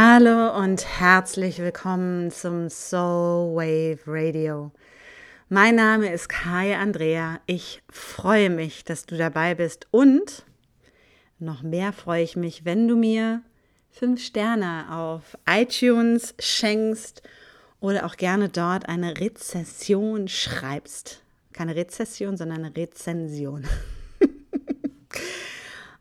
Hallo 0.00 0.56
und 0.56 1.00
herzlich 1.00 1.58
willkommen 1.58 2.30
zum 2.30 2.70
Soul 2.70 3.56
Wave 3.56 3.98
Radio. 4.06 4.70
Mein 5.48 5.74
Name 5.74 6.12
ist 6.12 6.28
Kai 6.28 6.76
Andrea. 6.76 7.40
Ich 7.46 7.82
freue 7.90 8.48
mich, 8.48 8.84
dass 8.84 9.06
du 9.06 9.16
dabei 9.16 9.56
bist 9.56 9.88
und 9.90 10.44
noch 11.40 11.64
mehr 11.64 11.92
freue 11.92 12.22
ich 12.22 12.36
mich, 12.36 12.64
wenn 12.64 12.86
du 12.86 12.94
mir 12.94 13.42
fünf 13.90 14.22
Sterne 14.22 14.86
auf 14.88 15.36
iTunes 15.50 16.32
schenkst 16.38 17.24
oder 17.80 18.06
auch 18.06 18.14
gerne 18.14 18.48
dort 18.48 18.88
eine 18.88 19.18
Rezession 19.18 20.28
schreibst. 20.28 21.24
Keine 21.52 21.74
Rezession, 21.74 22.36
sondern 22.36 22.66
eine 22.66 22.76
Rezension. 22.76 23.66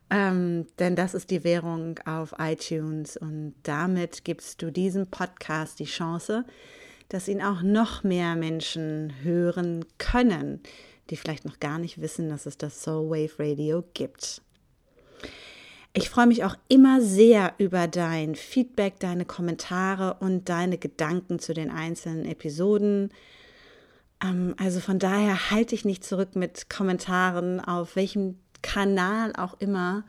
Ähm, 0.09 0.67
denn 0.79 0.95
das 0.95 1.13
ist 1.13 1.31
die 1.31 1.43
Währung 1.43 1.99
auf 2.05 2.35
iTunes 2.39 3.17
und 3.17 3.55
damit 3.63 4.23
gibst 4.23 4.61
du 4.61 4.71
diesem 4.71 5.07
Podcast 5.07 5.79
die 5.79 5.85
Chance, 5.85 6.45
dass 7.09 7.27
ihn 7.27 7.41
auch 7.41 7.61
noch 7.61 8.03
mehr 8.03 8.35
Menschen 8.35 9.13
hören 9.21 9.85
können, 9.97 10.61
die 11.09 11.17
vielleicht 11.17 11.45
noch 11.45 11.59
gar 11.59 11.77
nicht 11.77 11.99
wissen, 12.01 12.29
dass 12.29 12.45
es 12.45 12.57
das 12.57 12.81
Soul 12.81 13.09
Wave 13.09 13.39
Radio 13.39 13.83
gibt. 13.93 14.41
Ich 15.93 16.09
freue 16.09 16.27
mich 16.27 16.43
auch 16.43 16.55
immer 16.67 17.01
sehr 17.01 17.53
über 17.57 17.87
dein 17.87 18.35
Feedback, 18.35 18.99
deine 18.99 19.25
Kommentare 19.25 20.17
und 20.19 20.47
deine 20.47 20.77
Gedanken 20.77 21.39
zu 21.39 21.53
den 21.53 21.71
einzelnen 21.71 22.25
Episoden. 22.25 23.09
Ähm, 24.23 24.53
also 24.57 24.79
von 24.79 24.99
daher 24.99 25.49
halte 25.49 25.75
ich 25.75 25.85
nicht 25.85 26.03
zurück 26.03 26.35
mit 26.35 26.69
Kommentaren, 26.69 27.59
auf 27.59 27.95
welchem 27.95 28.37
Kanal 28.67 29.33
auch 29.37 29.55
immer 29.59 30.03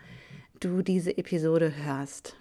du 0.58 0.82
diese 0.82 1.16
Episode 1.16 1.72
hörst. 1.76 2.34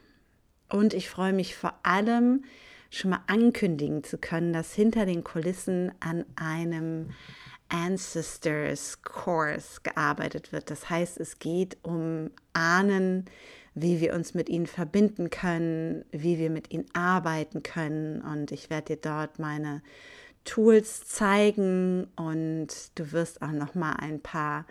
Und 0.68 0.96
ich 0.96 1.12
freue 1.12 1.32
mich 1.32 1.56
vor 1.56 1.76
allem 1.84 2.44
schon 2.90 3.12
mal 3.12 3.24
ankündigen 3.28 4.04
zu 4.04 4.18
können, 4.18 4.52
dass 4.52 4.74
hinter 4.74 5.06
den 5.06 5.24
Kulissen 5.24 5.92
an 6.00 6.26
einem 6.36 7.12
Ancestors 7.70 9.04
Course 9.04 9.82
gearbeitet 9.84 10.52
wird. 10.52 10.72
Das 10.72 10.90
heißt, 10.90 11.20
es 11.20 11.38
geht 11.38 11.78
um 11.84 12.32
Ahnen, 12.52 13.26
wie 13.76 14.02
wir 14.02 14.16
uns 14.16 14.34
mit 14.34 14.50
ihnen 14.50 14.66
verbinden 14.66 15.30
können, 15.30 16.04
wie 16.12 16.40
wir 16.40 16.50
mit 16.50 16.74
ihnen 16.74 16.86
arbeiten 16.94 17.62
können. 17.62 18.22
Und 18.22 18.52
ich 18.52 18.72
werde 18.72 18.96
dir 18.96 19.02
dort 19.02 19.38
meine 19.38 19.84
Tools 20.46 21.06
zeigen 21.06 22.08
und 22.16 22.70
du 22.96 23.12
wirst 23.12 23.44
auch 23.44 23.52
noch 23.52 23.76
mal 23.76 23.94
ein 23.98 24.20
paar 24.20 24.66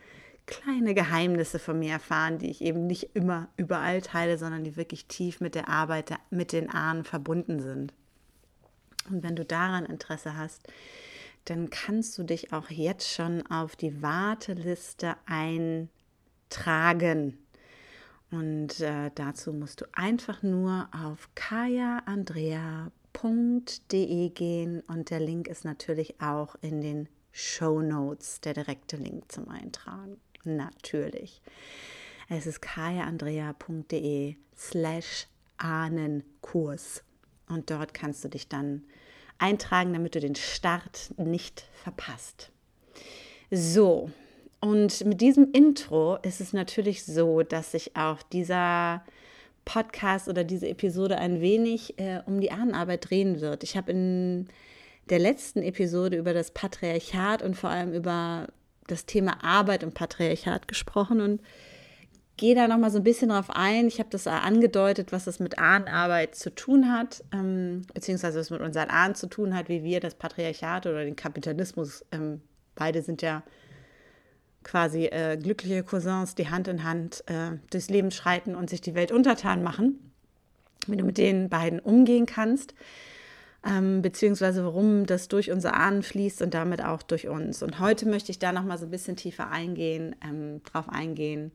kleine 0.47 0.95
Geheimnisse 0.95 1.59
von 1.59 1.79
mir 1.79 1.93
erfahren, 1.93 2.39
die 2.39 2.51
ich 2.51 2.63
eben 2.63 2.87
nicht 2.87 3.15
immer 3.15 3.49
überall 3.57 4.01
teile, 4.01 4.39
sondern 4.39 4.65
die 4.65 4.77
wirklich 4.77 5.07
tief 5.07 5.41
mit 5.41 5.55
der 5.55 5.69
Arbeit 5.69 6.15
mit 6.31 6.53
den 6.53 6.71
Ahnen 6.71 7.05
verbunden 7.05 7.61
sind. 7.61 7.93
Und 9.11 9.23
wenn 9.23 9.37
du 9.37 9.45
daran 9.45 9.85
Interesse 9.85 10.37
hast, 10.37 10.67
dann 11.45 11.71
kannst 11.71 12.19
du 12.19 12.25
dich 12.25 12.53
auch 12.53 12.71
jetzt 12.71 13.09
schon 13.13 13.47
auf 13.47 13.77
die 13.77 14.03
Warteliste 14.03 15.17
eintragen. 15.27 15.89
Und 18.33 18.81
äh, 18.81 19.13
dazu 19.15 19.53
musst 19.53 19.81
du 19.81 19.85
einfach 19.93 20.43
nur 20.43 20.89
auf 20.93 21.29
kayaandrea.de 21.37 22.91
gehen 24.31 24.81
und 24.89 25.11
der 25.11 25.21
Link 25.21 25.47
ist 25.47 25.65
natürlich 25.65 26.21
auch 26.21 26.57
in 26.61 26.81
den 26.81 27.09
Show 27.31 27.81
Notes, 27.83 28.41
der 28.41 28.55
direkte 28.55 28.97
Link 28.97 29.31
zum 29.31 29.49
Eintragen 29.49 30.17
natürlich. 30.47 31.43
Es 32.29 32.47
ist 32.47 32.63
kajaandrea.de 32.63 34.37
slash 34.57 35.27
Ahnenkurs. 35.59 37.03
Und 37.49 37.71
dort 37.71 37.95
kannst 37.95 38.25
du 38.25 38.29
dich 38.29 38.49
dann 38.49 38.83
eintragen, 39.39 39.93
damit 39.93 40.15
du 40.15 40.21
den 40.21 40.35
Start 40.35 41.13
nicht 41.19 41.67
verpasst. 41.83 42.51
So, 43.51 44.11
und 44.61 45.05
mit 45.05 45.21
diesem 45.21 45.53
Intro 45.53 46.17
ist 46.23 46.41
es 46.41 46.53
natürlich 46.53 47.05
so, 47.05 47.43
dass 47.43 47.73
sich 47.73 47.95
auch 47.97 48.23
dieser 48.23 49.05
Podcast 49.65 50.29
oder 50.29 50.45
diese 50.45 50.69
Episode 50.69 51.19
ein 51.19 51.41
wenig 51.41 51.99
äh, 51.99 52.21
um 52.27 52.41
die 52.41 52.51
Ahnenarbeit 52.51 53.11
drehen 53.11 53.41
wird. 53.41 53.63
Ich 53.63 53.77
habe 53.77 53.93
in 53.93 54.49
der 55.11 55.19
letzten 55.19 55.63
Episode 55.63 56.17
über 56.17 56.33
das 56.33 56.51
Patriarchat 56.51 57.43
und 57.43 57.55
vor 57.55 57.71
allem 57.71 57.93
über 57.93 58.49
das 58.87 59.07
Thema 59.07 59.43
Arbeit 59.45 59.85
und 59.85 59.95
Patriarchat 59.95 60.69
gesprochen 60.69 61.21
und 61.21 61.41
gehe 62.37 62.55
da 62.55 62.69
noch 62.69 62.79
mal 62.79 62.91
so 62.91 62.99
ein 62.99 63.05
bisschen 63.05 63.31
drauf 63.31 63.51
ein. 63.51 63.87
Ich 63.87 63.99
habe 63.99 64.11
das 64.11 64.27
angedeutet, 64.27 65.13
was 65.13 65.25
das 65.25 65.41
mit 65.41 65.59
Ahnenarbeit 65.59 66.35
zu 66.35 66.55
tun 66.55 66.93
hat, 66.93 67.25
ähm, 67.33 67.83
beziehungsweise 67.95 68.39
was 68.39 68.51
mit 68.51 68.61
unseren 68.61 68.91
Ahnen 68.91 69.15
zu 69.15 69.27
tun 69.29 69.55
hat, 69.55 69.69
wie 69.69 69.83
wir 69.83 70.01
das 70.01 70.15
Patriarchat 70.15 70.87
oder 70.87 71.05
den 71.05 71.17
Kapitalismus, 71.17 72.05
ähm, 72.13 72.43
beide 72.75 73.03
sind 73.03 73.23
ja 73.23 73.43
quasi 74.63 75.07
äh, 75.07 75.37
glückliche 75.37 75.83
Cousins, 75.83 76.35
die 76.35 76.51
Hand 76.51 76.69
in 76.69 76.85
Hand 76.85 77.23
äh, 77.27 77.57
durchs 77.71 77.89
Leben 77.89 78.11
schreiten 78.11 78.55
und 78.55 78.69
sich 78.69 78.81
die 78.81 78.95
Welt 78.95 79.13
untertan 79.13 79.63
machen, 79.63 80.13
wie 80.87 80.97
du 80.97 81.05
mit 81.05 81.19
den 81.19 81.49
beiden 81.49 81.79
umgehen 81.79 82.27
kannst 82.27 82.75
ähm, 83.65 84.03
beziehungsweise 84.03 84.65
warum 84.65 85.07
das 85.07 85.29
durch 85.29 85.51
unsere 85.51 85.75
Ahnen 85.75 86.03
fließt 86.03 86.43
und 86.43 86.55
damit 86.55 86.83
auch 86.83 87.03
durch 87.03 87.29
uns. 87.29 87.63
Und 87.63 87.81
heute 87.81 88.09
möchte 88.09 88.31
ich 88.31 88.39
da 88.39 88.53
noch 88.53 88.65
mal 88.65 88.79
so 88.79 88.87
ein 88.87 88.91
bisschen 88.91 89.17
tiefer 89.17 89.51
eingehen, 89.51 90.17
ähm, 90.25 90.63
drauf 90.65 90.89
eingehen, 90.89 91.53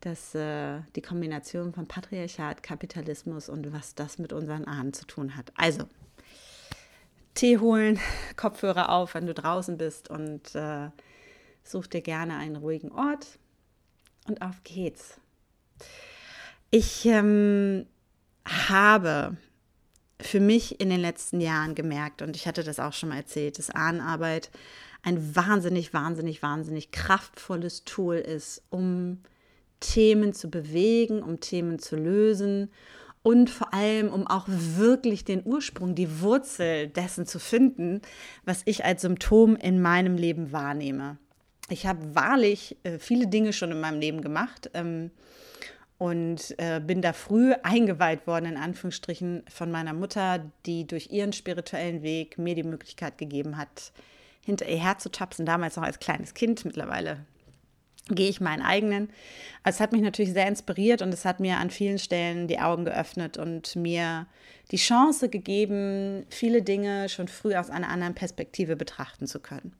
dass 0.00 0.34
äh, 0.34 0.80
die 0.96 1.02
Kombination 1.02 1.72
von 1.72 1.86
Patriarchat, 1.86 2.62
Kapitalismus 2.62 3.48
und 3.48 3.72
was 3.72 3.94
das 3.94 4.18
mit 4.18 4.32
unseren 4.32 4.64
Ahnen 4.66 4.92
zu 4.92 5.06
tun 5.06 5.36
hat. 5.36 5.52
Also 5.56 5.84
Tee 7.34 7.58
holen, 7.58 7.98
Kopfhörer 8.36 8.90
auf, 8.90 9.14
wenn 9.14 9.26
du 9.26 9.34
draußen 9.34 9.76
bist 9.76 10.10
und 10.10 10.54
äh, 10.54 10.90
such 11.64 11.86
dir 11.86 12.02
gerne 12.02 12.36
einen 12.36 12.56
ruhigen 12.56 12.92
Ort 12.92 13.38
und 14.28 14.42
auf 14.42 14.62
geht's. 14.62 15.18
Ich 16.70 17.06
ähm, 17.06 17.86
habe 18.46 19.36
für 20.26 20.40
mich 20.40 20.80
in 20.80 20.90
den 20.90 21.00
letzten 21.00 21.40
Jahren 21.40 21.74
gemerkt, 21.74 22.22
und 22.22 22.36
ich 22.36 22.46
hatte 22.46 22.64
das 22.64 22.80
auch 22.80 22.92
schon 22.92 23.10
mal 23.10 23.16
erzählt, 23.16 23.58
dass 23.58 23.70
Ahnenarbeit 23.70 24.50
ein 25.02 25.36
wahnsinnig, 25.36 25.92
wahnsinnig, 25.92 26.42
wahnsinnig 26.42 26.90
kraftvolles 26.90 27.84
Tool 27.84 28.16
ist, 28.16 28.62
um 28.70 29.20
Themen 29.80 30.32
zu 30.32 30.48
bewegen, 30.48 31.22
um 31.22 31.40
Themen 31.40 31.78
zu 31.78 31.96
lösen 31.96 32.70
und 33.22 33.50
vor 33.50 33.74
allem, 33.74 34.08
um 34.08 34.26
auch 34.26 34.46
wirklich 34.48 35.24
den 35.24 35.42
Ursprung, 35.44 35.94
die 35.94 36.20
Wurzel 36.20 36.88
dessen 36.88 37.26
zu 37.26 37.38
finden, 37.38 38.00
was 38.44 38.62
ich 38.64 38.84
als 38.84 39.02
Symptom 39.02 39.56
in 39.56 39.80
meinem 39.80 40.16
Leben 40.16 40.52
wahrnehme. 40.52 41.18
Ich 41.68 41.86
habe 41.86 42.14
wahrlich 42.14 42.76
äh, 42.82 42.98
viele 42.98 43.26
Dinge 43.26 43.52
schon 43.52 43.72
in 43.72 43.80
meinem 43.80 44.00
Leben 44.00 44.20
gemacht. 44.20 44.70
Ähm, 44.74 45.10
und 45.98 46.54
äh, 46.58 46.80
bin 46.80 47.02
da 47.02 47.12
früh 47.12 47.52
eingeweiht 47.62 48.26
worden, 48.26 48.46
in 48.46 48.56
Anführungsstrichen, 48.56 49.44
von 49.48 49.70
meiner 49.70 49.92
Mutter, 49.92 50.44
die 50.66 50.86
durch 50.86 51.10
ihren 51.10 51.32
spirituellen 51.32 52.02
Weg 52.02 52.38
mir 52.38 52.54
die 52.54 52.62
Möglichkeit 52.62 53.18
gegeben 53.18 53.56
hat, 53.56 53.92
hinter 54.40 54.68
ihr 54.68 54.82
Herz 54.82 55.02
zu 55.02 55.10
tapsen, 55.10 55.46
damals 55.46 55.76
noch 55.76 55.84
als 55.84 56.00
kleines 56.00 56.34
Kind, 56.34 56.64
mittlerweile 56.64 57.24
gehe 58.10 58.28
ich 58.28 58.40
meinen 58.40 58.62
eigenen. 58.62 59.08
Also 59.62 59.76
es 59.76 59.80
hat 59.80 59.92
mich 59.92 60.02
natürlich 60.02 60.32
sehr 60.32 60.46
inspiriert 60.46 61.00
und 61.00 61.12
es 61.14 61.24
hat 61.24 61.40
mir 61.40 61.56
an 61.56 61.70
vielen 61.70 61.98
Stellen 61.98 62.48
die 62.48 62.58
Augen 62.58 62.84
geöffnet 62.84 63.38
und 63.38 63.76
mir 63.76 64.26
die 64.70 64.76
Chance 64.76 65.28
gegeben, 65.28 66.26
viele 66.28 66.62
Dinge 66.62 67.08
schon 67.08 67.28
früh 67.28 67.54
aus 67.54 67.70
einer 67.70 67.88
anderen 67.88 68.14
Perspektive 68.14 68.76
betrachten 68.76 69.26
zu 69.26 69.40
können. 69.40 69.74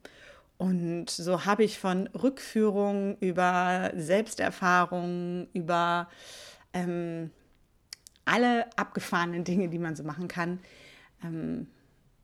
Und 0.56 1.10
so 1.10 1.44
habe 1.44 1.64
ich 1.64 1.78
von 1.78 2.06
Rückführung 2.08 3.16
über 3.18 3.92
Selbsterfahrung, 3.96 5.48
über 5.52 6.08
ähm, 6.72 7.30
alle 8.24 8.66
abgefahrenen 8.76 9.44
Dinge, 9.44 9.68
die 9.68 9.78
man 9.78 9.96
so 9.96 10.04
machen 10.04 10.28
kann, 10.28 10.60
ähm, 11.22 11.66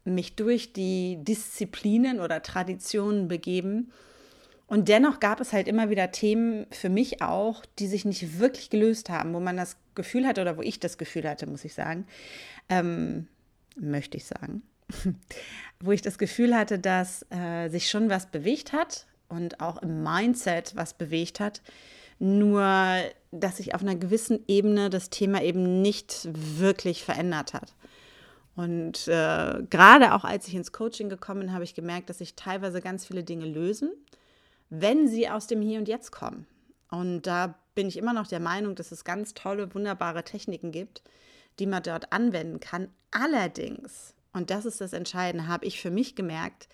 mich 0.05 0.37
durch 0.37 0.73
die 0.73 1.19
Disziplinen 1.23 2.21
oder 2.21 2.43
Traditionen 2.43 3.29
begeben. 3.29 3.93
Und 4.67 4.89
dennoch 4.89 5.19
gab 5.19 5.41
es 5.41 5.53
halt 5.53 5.67
immer 5.67 5.91
wieder 5.91 6.13
Themen 6.13 6.67
für 6.71 6.89
mich 6.89 7.23
auch, 7.23 7.65
die 7.79 7.89
sich 7.89 8.05
nicht 8.05 8.39
wirklich 8.39 8.71
gelöst 8.71 9.11
haben, 9.11 9.35
wo 9.35 9.41
man 9.41 9.57
das 9.57 9.77
Gefühl 9.97 10.27
hatte 10.27 10.41
oder 10.41 10.57
wo 10.57 10.63
ich 10.63 10.79
das 10.79 10.97
Gefühl 10.97 11.29
hatte, 11.29 11.47
muss 11.47 11.65
ich 11.65 11.75
sagen, 11.75 12.07
ähm, 12.69 13.27
möchte 13.77 14.17
ich 14.17 14.27
sagen, 14.27 14.63
wo 15.81 15.93
ich 15.93 16.03
das 16.03 16.19
Gefühl 16.19 16.55
hatte, 16.55 16.79
dass 16.79 17.25
äh, 17.31 17.69
sich 17.69 17.89
schon 17.91 18.11
was 18.11 18.27
bewegt 18.27 18.73
hat 18.73 19.07
und 19.29 19.61
auch 19.61 19.83
im 19.83 20.03
Mindset 20.03 20.77
was 20.77 20.95
bewegt 20.95 21.41
hat. 21.41 21.63
Nur, 22.19 22.63
dass 23.31 23.57
sich 23.57 23.75
auf 23.75 23.81
einer 23.81 23.97
gewissen 23.97 24.41
Ebene 24.47 24.91
das 24.91 25.09
Thema 25.09 25.43
eben 25.43 25.81
nicht 25.81 26.29
wirklich 26.33 27.03
verändert 27.03 27.55
hat. 27.55 27.75
Und 28.57 29.09
äh, 29.09 29.63
gerade 29.71 30.13
auch 30.13 30.25
als 30.25 30.47
ich 30.47 30.55
ins 30.55 30.73
Coaching 30.73 31.09
gekommen 31.09 31.41
bin, 31.41 31.53
habe 31.55 31.65
ich 31.65 31.75
gemerkt, 31.75 32.11
dass 32.11 32.19
sich 32.19 32.35
teilweise 32.35 32.83
ganz 32.83 33.07
viele 33.07 33.25
Dinge 33.25 33.47
lösen, 33.47 33.91
wenn 34.69 35.09
sie 35.09 35.31
aus 35.31 35.47
dem 35.47 35.63
Hier 35.63 35.79
und 35.79 35.89
Jetzt 35.89 36.11
kommen. 36.11 36.47
Und 36.91 37.23
da 37.23 37.55
bin 37.75 37.89
ich 37.89 37.97
immer 37.97 38.13
noch 38.13 38.27
der 38.27 38.41
Meinung, 38.41 38.75
dass 38.75 38.93
es 38.93 39.05
ganz 39.05 39.33
tolle, 39.33 39.75
wunderbare 39.75 40.25
Techniken 40.25 40.73
gibt, 40.73 41.03
die 41.59 41.67
man 41.67 41.83
dort 41.83 42.13
anwenden 42.13 42.61
kann. 42.61 42.89
Allerdings, 43.11 44.15
und 44.33 44.51
das 44.51 44.65
ist 44.65 44.81
das 44.81 44.93
Entscheidende, 44.93 45.49
habe 45.49 45.67
ich 45.67 45.81
für 45.81 45.91
mich 45.91 46.15
gemerkt, 46.15 46.69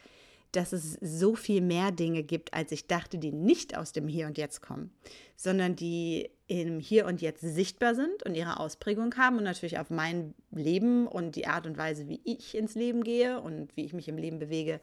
dass 0.52 0.72
es 0.72 0.98
so 1.00 1.34
viel 1.34 1.60
mehr 1.60 1.92
Dinge 1.92 2.22
gibt, 2.22 2.54
als 2.54 2.72
ich 2.72 2.86
dachte, 2.86 3.18
die 3.18 3.32
nicht 3.32 3.76
aus 3.76 3.92
dem 3.92 4.08
Hier 4.08 4.26
und 4.26 4.38
Jetzt 4.38 4.62
kommen, 4.62 4.90
sondern 5.36 5.76
die 5.76 6.30
im 6.46 6.80
Hier 6.80 7.06
und 7.06 7.20
Jetzt 7.20 7.42
sichtbar 7.42 7.94
sind 7.94 8.22
und 8.22 8.34
ihre 8.34 8.58
Ausprägung 8.60 9.14
haben 9.16 9.36
und 9.38 9.44
natürlich 9.44 9.78
auf 9.78 9.90
mein 9.90 10.34
Leben 10.50 11.06
und 11.06 11.36
die 11.36 11.46
Art 11.46 11.66
und 11.66 11.76
Weise, 11.76 12.08
wie 12.08 12.20
ich 12.24 12.56
ins 12.56 12.74
Leben 12.74 13.04
gehe 13.04 13.40
und 13.40 13.76
wie 13.76 13.84
ich 13.84 13.92
mich 13.92 14.08
im 14.08 14.16
Leben 14.16 14.38
bewege, 14.38 14.80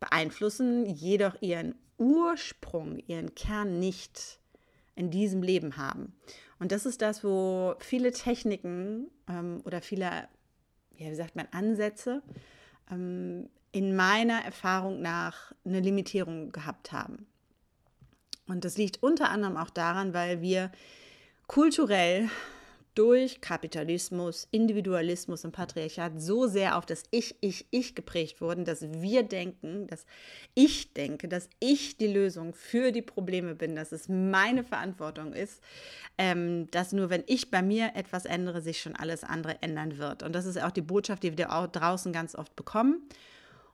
beeinflussen, 0.00 0.86
jedoch 0.86 1.40
ihren 1.40 1.74
Ursprung, 1.96 2.98
ihren 3.06 3.34
Kern 3.34 3.78
nicht 3.78 4.38
in 4.94 5.10
diesem 5.10 5.42
Leben 5.42 5.76
haben. 5.76 6.12
Und 6.58 6.72
das 6.72 6.86
ist 6.86 7.02
das, 7.02 7.22
wo 7.22 7.74
viele 7.78 8.12
Techniken 8.12 9.10
ähm, 9.28 9.60
oder 9.64 9.80
viele, 9.80 10.28
ja, 10.98 11.10
wie 11.10 11.14
sagt 11.14 11.36
man, 11.36 11.46
Ansätze 11.52 12.22
ähm, 12.90 13.48
in 13.72 13.96
meiner 13.96 14.44
Erfahrung 14.44 15.00
nach 15.00 15.52
eine 15.64 15.80
Limitierung 15.80 16.52
gehabt 16.52 16.92
haben. 16.92 17.26
Und 18.46 18.64
das 18.64 18.76
liegt 18.76 19.02
unter 19.02 19.30
anderem 19.30 19.56
auch 19.56 19.70
daran, 19.70 20.14
weil 20.14 20.40
wir 20.40 20.72
kulturell 21.46 22.28
durch 22.94 23.40
Kapitalismus, 23.40 24.48
Individualismus 24.50 25.44
und 25.44 25.52
Patriarchat 25.52 26.20
so 26.20 26.46
sehr 26.46 26.76
auf 26.76 26.86
das 26.86 27.04
Ich, 27.10 27.36
Ich, 27.40 27.66
Ich 27.70 27.94
geprägt 27.94 28.40
wurden, 28.40 28.64
dass 28.64 28.82
wir 28.82 29.22
denken, 29.22 29.86
dass 29.86 30.06
ich 30.54 30.94
denke, 30.94 31.28
dass 31.28 31.48
ich 31.60 31.96
die 31.96 32.06
Lösung 32.06 32.54
für 32.54 32.92
die 32.92 33.02
Probleme 33.02 33.54
bin, 33.54 33.76
dass 33.76 33.92
es 33.92 34.08
meine 34.08 34.64
Verantwortung 34.64 35.32
ist, 35.32 35.62
ähm, 36.18 36.70
dass 36.70 36.92
nur 36.92 37.10
wenn 37.10 37.24
ich 37.26 37.50
bei 37.50 37.62
mir 37.62 37.92
etwas 37.94 38.24
ändere, 38.24 38.60
sich 38.60 38.80
schon 38.80 38.96
alles 38.96 39.24
andere 39.24 39.62
ändern 39.62 39.98
wird. 39.98 40.22
Und 40.22 40.34
das 40.34 40.46
ist 40.46 40.60
auch 40.62 40.72
die 40.72 40.82
Botschaft, 40.82 41.22
die 41.22 41.38
wir 41.38 41.52
auch 41.52 41.66
draußen 41.66 42.12
ganz 42.12 42.34
oft 42.34 42.56
bekommen. 42.56 43.08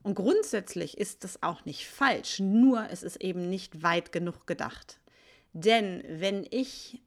Und 0.02 0.16
grundsätzlich 0.16 0.98
ist 0.98 1.24
das 1.24 1.42
auch 1.42 1.64
nicht 1.64 1.86
falsch, 1.86 2.38
nur 2.38 2.88
es 2.90 3.02
ist 3.02 3.22
eben 3.22 3.48
nicht 3.48 3.82
weit 3.82 4.12
genug 4.12 4.46
gedacht. 4.46 5.00
Denn 5.54 6.02
wenn 6.08 6.46
ich 6.50 7.00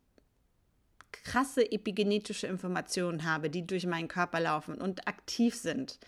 krasse 1.28 1.70
epigenetische 1.72 2.48
Informationen 2.48 3.26
habe, 3.26 3.50
die 3.50 3.68
durch 3.68 3.86
meinen 3.86 4.08
Körper 4.08 4.40
laufen 4.40 4.76
und 4.76 5.08
aktiv 5.10 5.56
sind, 5.56 6.00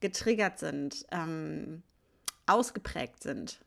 getriggert 0.00 0.58
sind, 0.58 1.06
ähm, 1.12 1.84
ausgeprägt 2.46 3.22
sind, 3.22 3.60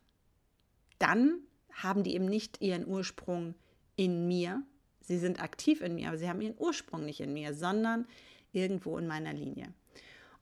dann 0.99 1.39
haben 1.71 2.03
die 2.03 2.13
eben 2.13 2.25
nicht 2.25 2.61
ihren 2.61 2.85
Ursprung 2.85 3.55
in 3.95 4.27
mir. 4.27 4.63
Sie 4.99 5.17
sind 5.17 5.41
aktiv 5.41 5.79
in 5.79 5.95
mir, 5.95 6.09
aber 6.09 6.17
sie 6.17 6.27
haben 6.27 6.41
ihren 6.41 6.57
Ursprung 6.57 7.05
nicht 7.05 7.21
in 7.21 7.31
mir, 7.31 7.53
sondern 7.53 8.05
irgendwo 8.51 8.97
in 8.97 9.07
meiner 9.07 9.31
Linie. 9.31 9.73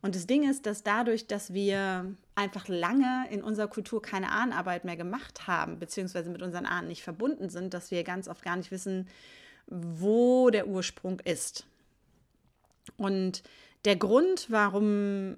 Und 0.02 0.16
das 0.16 0.26
Ding 0.26 0.50
ist, 0.50 0.66
dass 0.66 0.82
dadurch, 0.82 1.28
dass 1.28 1.54
wir 1.54 2.16
einfach 2.34 2.68
lange 2.68 3.28
in 3.30 3.44
unserer 3.44 3.68
Kultur 3.68 4.02
keine 4.02 4.32
Ahnenarbeit 4.32 4.84
mehr 4.84 4.98
gemacht 4.98 5.46
haben, 5.46 5.78
beziehungsweise 5.78 6.32
mit 6.32 6.42
unseren 6.42 6.66
Ahnen 6.66 6.88
nicht 6.88 7.04
verbunden 7.04 7.50
sind, 7.50 7.74
dass 7.74 7.92
wir 7.92 8.04
ganz 8.04 8.28
oft 8.28 8.44
gar 8.44 8.56
nicht 8.56 8.72
wissen, 8.72 9.08
wo 9.68 10.50
der 10.50 10.68
Ursprung 10.68 11.20
ist. 11.22 11.66
Und 12.98 13.44
der 13.84 13.96
Grund, 13.96 14.48
warum 14.50 15.38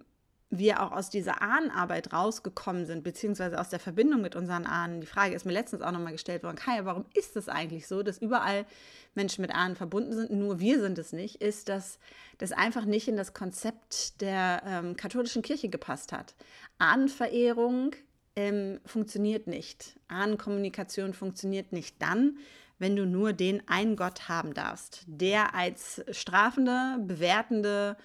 wir 0.50 0.82
auch 0.82 0.94
aus 0.94 1.10
dieser 1.10 1.42
Ahnenarbeit 1.42 2.14
rausgekommen 2.14 2.86
sind, 2.86 3.04
beziehungsweise 3.04 3.60
aus 3.60 3.70
der 3.70 3.80
Verbindung 3.80 4.22
mit 4.22 4.36
unseren 4.36 4.66
Ahnen. 4.66 5.02
Die 5.02 5.08
Frage 5.08 5.36
ist 5.36 5.46
mir 5.46 5.52
letztens 5.52 5.82
auch 5.82 5.92
nochmal 5.92 6.14
gestellt 6.14 6.44
worden, 6.44 6.56
Kai, 6.56 6.86
warum 6.86 7.06
ist 7.14 7.36
es 7.36 7.50
eigentlich 7.50 7.88
so, 7.88 8.02
dass 8.02 8.18
überall 8.18 8.66
Menschen 9.14 9.42
mit 9.42 9.54
Ahnen 9.54 9.76
verbunden 9.76 10.14
sind, 10.14 10.32
nur 10.32 10.60
wir 10.60 10.80
sind 10.80 10.98
es 11.00 11.12
nicht, 11.12 11.42
ist, 11.42 11.68
dass 11.68 12.00
das 12.38 12.54
einfach 12.54 12.86
nicht 12.86 13.10
in 13.10 13.18
das 13.18 13.34
Konzept 13.34 14.22
der 14.22 14.62
ähm, 14.66 14.96
katholischen 14.96 15.42
Kirche 15.42 15.68
gepasst 15.68 16.14
hat. 16.14 16.34
Ahnenverehrung 16.78 17.92
ähm, 18.38 18.80
funktioniert 18.86 19.48
nicht. 19.48 20.00
Ahnenkommunikation 20.08 21.14
funktioniert 21.14 21.74
nicht 21.74 22.02
dann, 22.02 22.38
wenn 22.80 22.96
du 22.96 23.06
nur 23.06 23.34
den 23.34 23.68
einen 23.68 23.96
Gott 23.96 24.30
haben 24.30 24.54
darfst, 24.54 25.04
der 25.08 25.56
als 25.56 26.04
strafende, 26.12 26.98
bewertende 27.00 27.98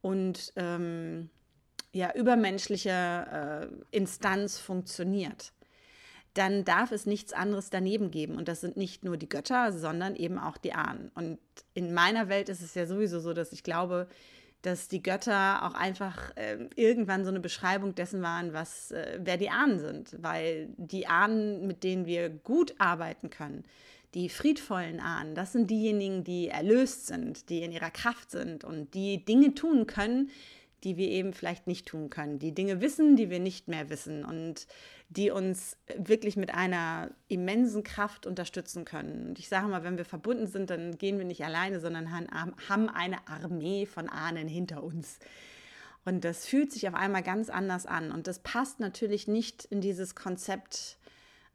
und 0.00 0.52
ähm, 0.56 1.30
ja, 1.92 2.12
übermenschliche 2.14 2.90
äh, 3.90 3.96
Instanz 3.96 4.58
funktioniert, 4.58 5.52
dann 6.34 6.64
darf 6.64 6.92
es 6.92 7.06
nichts 7.06 7.32
anderes 7.32 7.70
daneben 7.70 8.10
geben. 8.10 8.36
Und 8.36 8.48
das 8.48 8.60
sind 8.60 8.76
nicht 8.76 9.04
nur 9.04 9.16
die 9.16 9.28
Götter, 9.28 9.72
sondern 9.72 10.14
eben 10.14 10.38
auch 10.38 10.56
die 10.56 10.72
Ahnen. 10.72 11.10
Und 11.14 11.38
in 11.74 11.92
meiner 11.92 12.28
Welt 12.28 12.48
ist 12.48 12.62
es 12.62 12.74
ja 12.74 12.86
sowieso 12.86 13.18
so, 13.20 13.32
dass 13.32 13.52
ich 13.52 13.62
glaube, 13.62 14.08
dass 14.62 14.88
die 14.88 15.02
Götter 15.02 15.64
auch 15.64 15.74
einfach 15.74 16.36
äh, 16.36 16.68
irgendwann 16.76 17.24
so 17.24 17.30
eine 17.30 17.40
Beschreibung 17.40 17.94
dessen 17.94 18.22
waren, 18.22 18.52
was, 18.52 18.90
äh, 18.90 19.18
wer 19.22 19.36
die 19.36 19.50
Ahnen 19.50 19.78
sind. 19.78 20.16
Weil 20.20 20.68
die 20.76 21.06
Ahnen, 21.06 21.66
mit 21.66 21.82
denen 21.82 22.06
wir 22.06 22.28
gut 22.28 22.74
arbeiten 22.78 23.30
können, 23.30 23.64
die 24.14 24.28
friedvollen 24.28 25.00
Ahnen, 25.00 25.34
das 25.34 25.52
sind 25.52 25.70
diejenigen, 25.70 26.24
die 26.24 26.48
erlöst 26.48 27.06
sind, 27.06 27.50
die 27.50 27.62
in 27.62 27.72
ihrer 27.72 27.90
Kraft 27.90 28.30
sind 28.30 28.64
und 28.64 28.94
die 28.94 29.24
Dinge 29.24 29.54
tun 29.54 29.86
können, 29.86 30.30
die 30.84 30.96
wir 30.96 31.08
eben 31.08 31.32
vielleicht 31.32 31.66
nicht 31.66 31.86
tun 31.86 32.08
können, 32.08 32.38
die 32.38 32.54
Dinge 32.54 32.80
wissen, 32.80 33.16
die 33.16 33.30
wir 33.30 33.40
nicht 33.40 33.68
mehr 33.68 33.90
wissen 33.90 34.24
und 34.24 34.66
die 35.08 35.30
uns 35.30 35.76
wirklich 35.96 36.36
mit 36.36 36.54
einer 36.54 37.10
immensen 37.26 37.82
Kraft 37.82 38.26
unterstützen 38.26 38.84
können. 38.84 39.28
Und 39.28 39.38
ich 39.38 39.48
sage 39.48 39.66
mal, 39.66 39.82
wenn 39.82 39.98
wir 39.98 40.04
verbunden 40.04 40.46
sind, 40.46 40.70
dann 40.70 40.96
gehen 40.96 41.18
wir 41.18 41.24
nicht 41.24 41.44
alleine, 41.44 41.80
sondern 41.80 42.12
haben 42.12 42.88
eine 42.88 43.26
Armee 43.26 43.86
von 43.86 44.08
Ahnen 44.08 44.46
hinter 44.48 44.84
uns. 44.84 45.18
Und 46.04 46.24
das 46.24 46.46
fühlt 46.46 46.72
sich 46.72 46.86
auf 46.88 46.94
einmal 46.94 47.22
ganz 47.22 47.50
anders 47.50 47.84
an. 47.86 48.12
Und 48.12 48.26
das 48.26 48.38
passt 48.38 48.80
natürlich 48.80 49.28
nicht 49.28 49.64
in 49.64 49.80
dieses 49.80 50.14
Konzept 50.14 50.98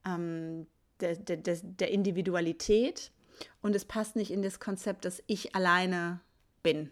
ähm, 0.06 0.68
der, 1.00 1.16
der, 1.16 1.58
der 1.62 1.92
Individualität 1.92 3.12
und 3.62 3.76
es 3.76 3.86
passt 3.86 4.16
nicht 4.16 4.32
in 4.32 4.42
das 4.42 4.60
Konzept, 4.60 5.06
dass 5.06 5.24
ich 5.28 5.56
alleine 5.56 6.22
bin. 6.62 6.92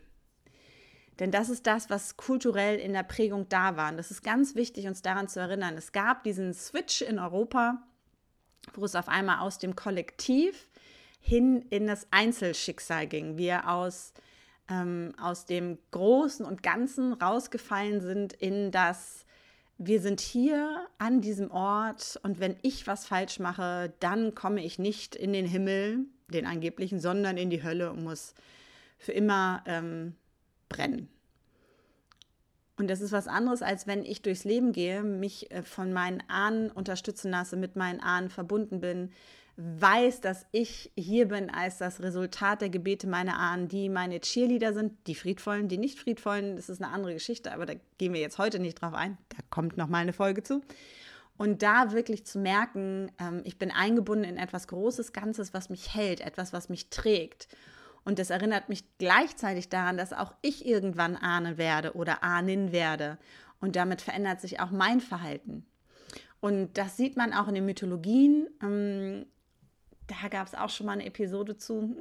Denn 1.19 1.31
das 1.31 1.50
ist 1.50 1.68
das, 1.68 1.89
was 1.89 2.18
kulturell 2.18 2.80
in 2.80 2.94
der 2.94 3.03
Prägung 3.03 3.48
da 3.50 3.77
war. 3.77 3.92
Und 3.92 3.98
das 3.98 4.12
ist 4.12 4.24
ganz 4.24 4.56
wichtig, 4.56 4.88
uns 4.88 5.01
daran 5.01 5.27
zu 5.27 5.39
erinnern. 5.39 5.77
Es 5.77 5.91
gab 5.91 6.24
diesen 6.24 6.53
Switch 6.53 7.01
in 7.01 7.20
Europa, 7.20 7.84
wo 8.74 8.86
es 8.86 8.96
auf 8.96 9.08
einmal 9.08 9.39
aus 9.39 9.60
dem 9.60 9.75
Kollektiv 9.75 10.67
hin 11.20 11.63
in 11.70 11.86
das 11.86 12.08
Einzelschicksal 12.10 13.05
ging. 13.08 13.38
Wir 13.38 13.70
aus, 13.70 14.13
ähm, 14.70 15.13
aus 15.22 15.46
dem 15.46 15.77
Großen 15.91 16.46
und 16.46 16.63
Ganzen 16.63 17.13
rausgefallen 17.13 18.01
sind 18.01 18.34
in 18.34 18.72
das, 18.72 19.25
wir 19.84 20.00
sind 20.00 20.22
hier 20.22 20.88
an 21.00 21.22
diesem 21.22 21.50
Ort 21.50 22.20
und 22.22 22.40
wenn 22.40 22.56
ich 22.62 22.86
was 22.86 23.06
falsch 23.06 23.40
mache, 23.40 23.92
dann 24.00 24.36
komme 24.36 24.64
ich 24.64 24.78
nicht 24.78 25.16
in 25.16 25.34
den 25.34 25.48
Himmel, 25.48 26.06
den 26.28 26.46
angeblichen, 26.46 27.00
sondern 27.00 27.36
in 27.38 27.50
die 27.50 27.64
Hölle 27.64 27.92
und 27.92 28.04
muss 28.04 28.36
für 29.00 29.12
immer 29.12 29.64
ähm, 29.66 30.16
brennen. 30.70 31.10
Und 32.78 32.90
das 32.90 33.02
ist 33.02 33.12
was 33.12 33.28
anderes, 33.28 33.64
als 33.64 33.88
wenn 33.88 34.06
ich 34.06 34.22
durchs 34.22 34.44
Leben 34.44 34.72
gehe, 34.72 35.02
mich 35.02 35.52
äh, 35.52 35.64
von 35.64 35.92
meinen 35.94 36.22
Ahnen 36.28 36.70
unterstützen 36.70 37.32
lasse, 37.32 37.58
mit 37.58 37.76
meinen 37.76 38.02
Ahnen 38.02 38.30
verbunden 38.30 38.82
bin, 38.82 39.12
weiß, 39.58 40.22
dass 40.22 40.46
ich 40.51 40.91
hier 40.96 41.27
bin 41.27 41.50
als 41.50 41.77
das 41.77 42.01
Resultat 42.01 42.62
der 42.62 42.70
Gebete 42.70 43.08
meiner 43.08 43.38
Ahnen, 43.38 43.67
die 43.67 43.89
meine 43.89 44.20
Cheerleader 44.20 44.74
sind, 44.74 44.93
die 45.08 45.15
friedvollen, 45.15 45.67
die 45.67 45.77
nicht 45.77 46.00
friedvollen, 46.00 46.55
das 46.55 46.70
ist 46.70 46.81
eine 46.81 46.91
andere 46.91 47.13
Geschichte, 47.13 47.51
aber 47.51 47.65
da 47.65 47.74
gehen 47.98 48.13
wir 48.13 48.22
jetzt 48.22 48.38
heute 48.38 48.60
nicht 48.60 48.81
drauf 48.81 48.93
ein. 48.93 49.17
Da 49.29 49.38
kommt 49.50 49.77
noch 49.77 49.88
mal 49.88 50.00
eine 50.00 50.13
Folge 50.13 50.43
zu. 50.43 50.62
Und 51.38 51.63
da 51.63 51.91
wirklich 51.91 52.25
zu 52.25 52.39
merken, 52.39 53.12
ähm, 53.20 53.41
ich 53.46 53.58
bin 53.58 53.72
eingebunden 53.72 54.25
in 54.25 54.38
etwas 54.38 54.67
Großes, 54.67 55.12
Ganzes, 55.12 55.53
was 55.53 55.70
mich 55.70 55.93
hält, 55.93 56.22
etwas, 56.22 56.53
was 56.53 56.70
mich 56.70 56.89
trägt. 56.89 57.48
Und 58.03 58.20
das 58.20 58.29
erinnert 58.29 58.70
mich 58.70 58.84
gleichzeitig 58.98 59.70
daran, 59.70 59.98
dass 59.98 60.13
auch 60.13 60.34
ich 60.41 60.65
irgendwann 60.65 61.15
ahnen 61.15 61.58
werde 61.58 61.93
oder 61.93 62.24
ahnen 62.24 62.72
werde. 62.72 63.17
Und 63.60 63.75
damit 63.75 64.01
verändert 64.01 64.41
sich 64.41 64.60
auch 64.60 64.72
mein 64.72 65.01
Verhalten. 65.01 65.65
Und 66.39 66.77
das 66.77 66.98
sieht 66.98 67.15
man 67.17 67.34
auch 67.34 67.48
in 67.48 67.55
den 67.55 67.65
Mythologien. 67.65 68.48
Da 70.12 70.27
gab 70.27 70.48
es 70.48 70.56
auch 70.56 70.70
schon 70.70 70.88
mal 70.88 70.94
eine 70.94 71.06
Episode 71.06 71.58
zu, 71.58 71.82
hm, 71.82 71.96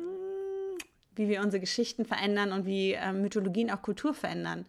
wie 1.14 1.28
wir 1.28 1.40
unsere 1.42 1.60
Geschichten 1.60 2.04
verändern 2.04 2.52
und 2.52 2.66
wie 2.66 2.92
ähm, 2.92 3.22
Mythologien 3.22 3.70
auch 3.70 3.82
Kultur 3.82 4.14
verändern. 4.14 4.66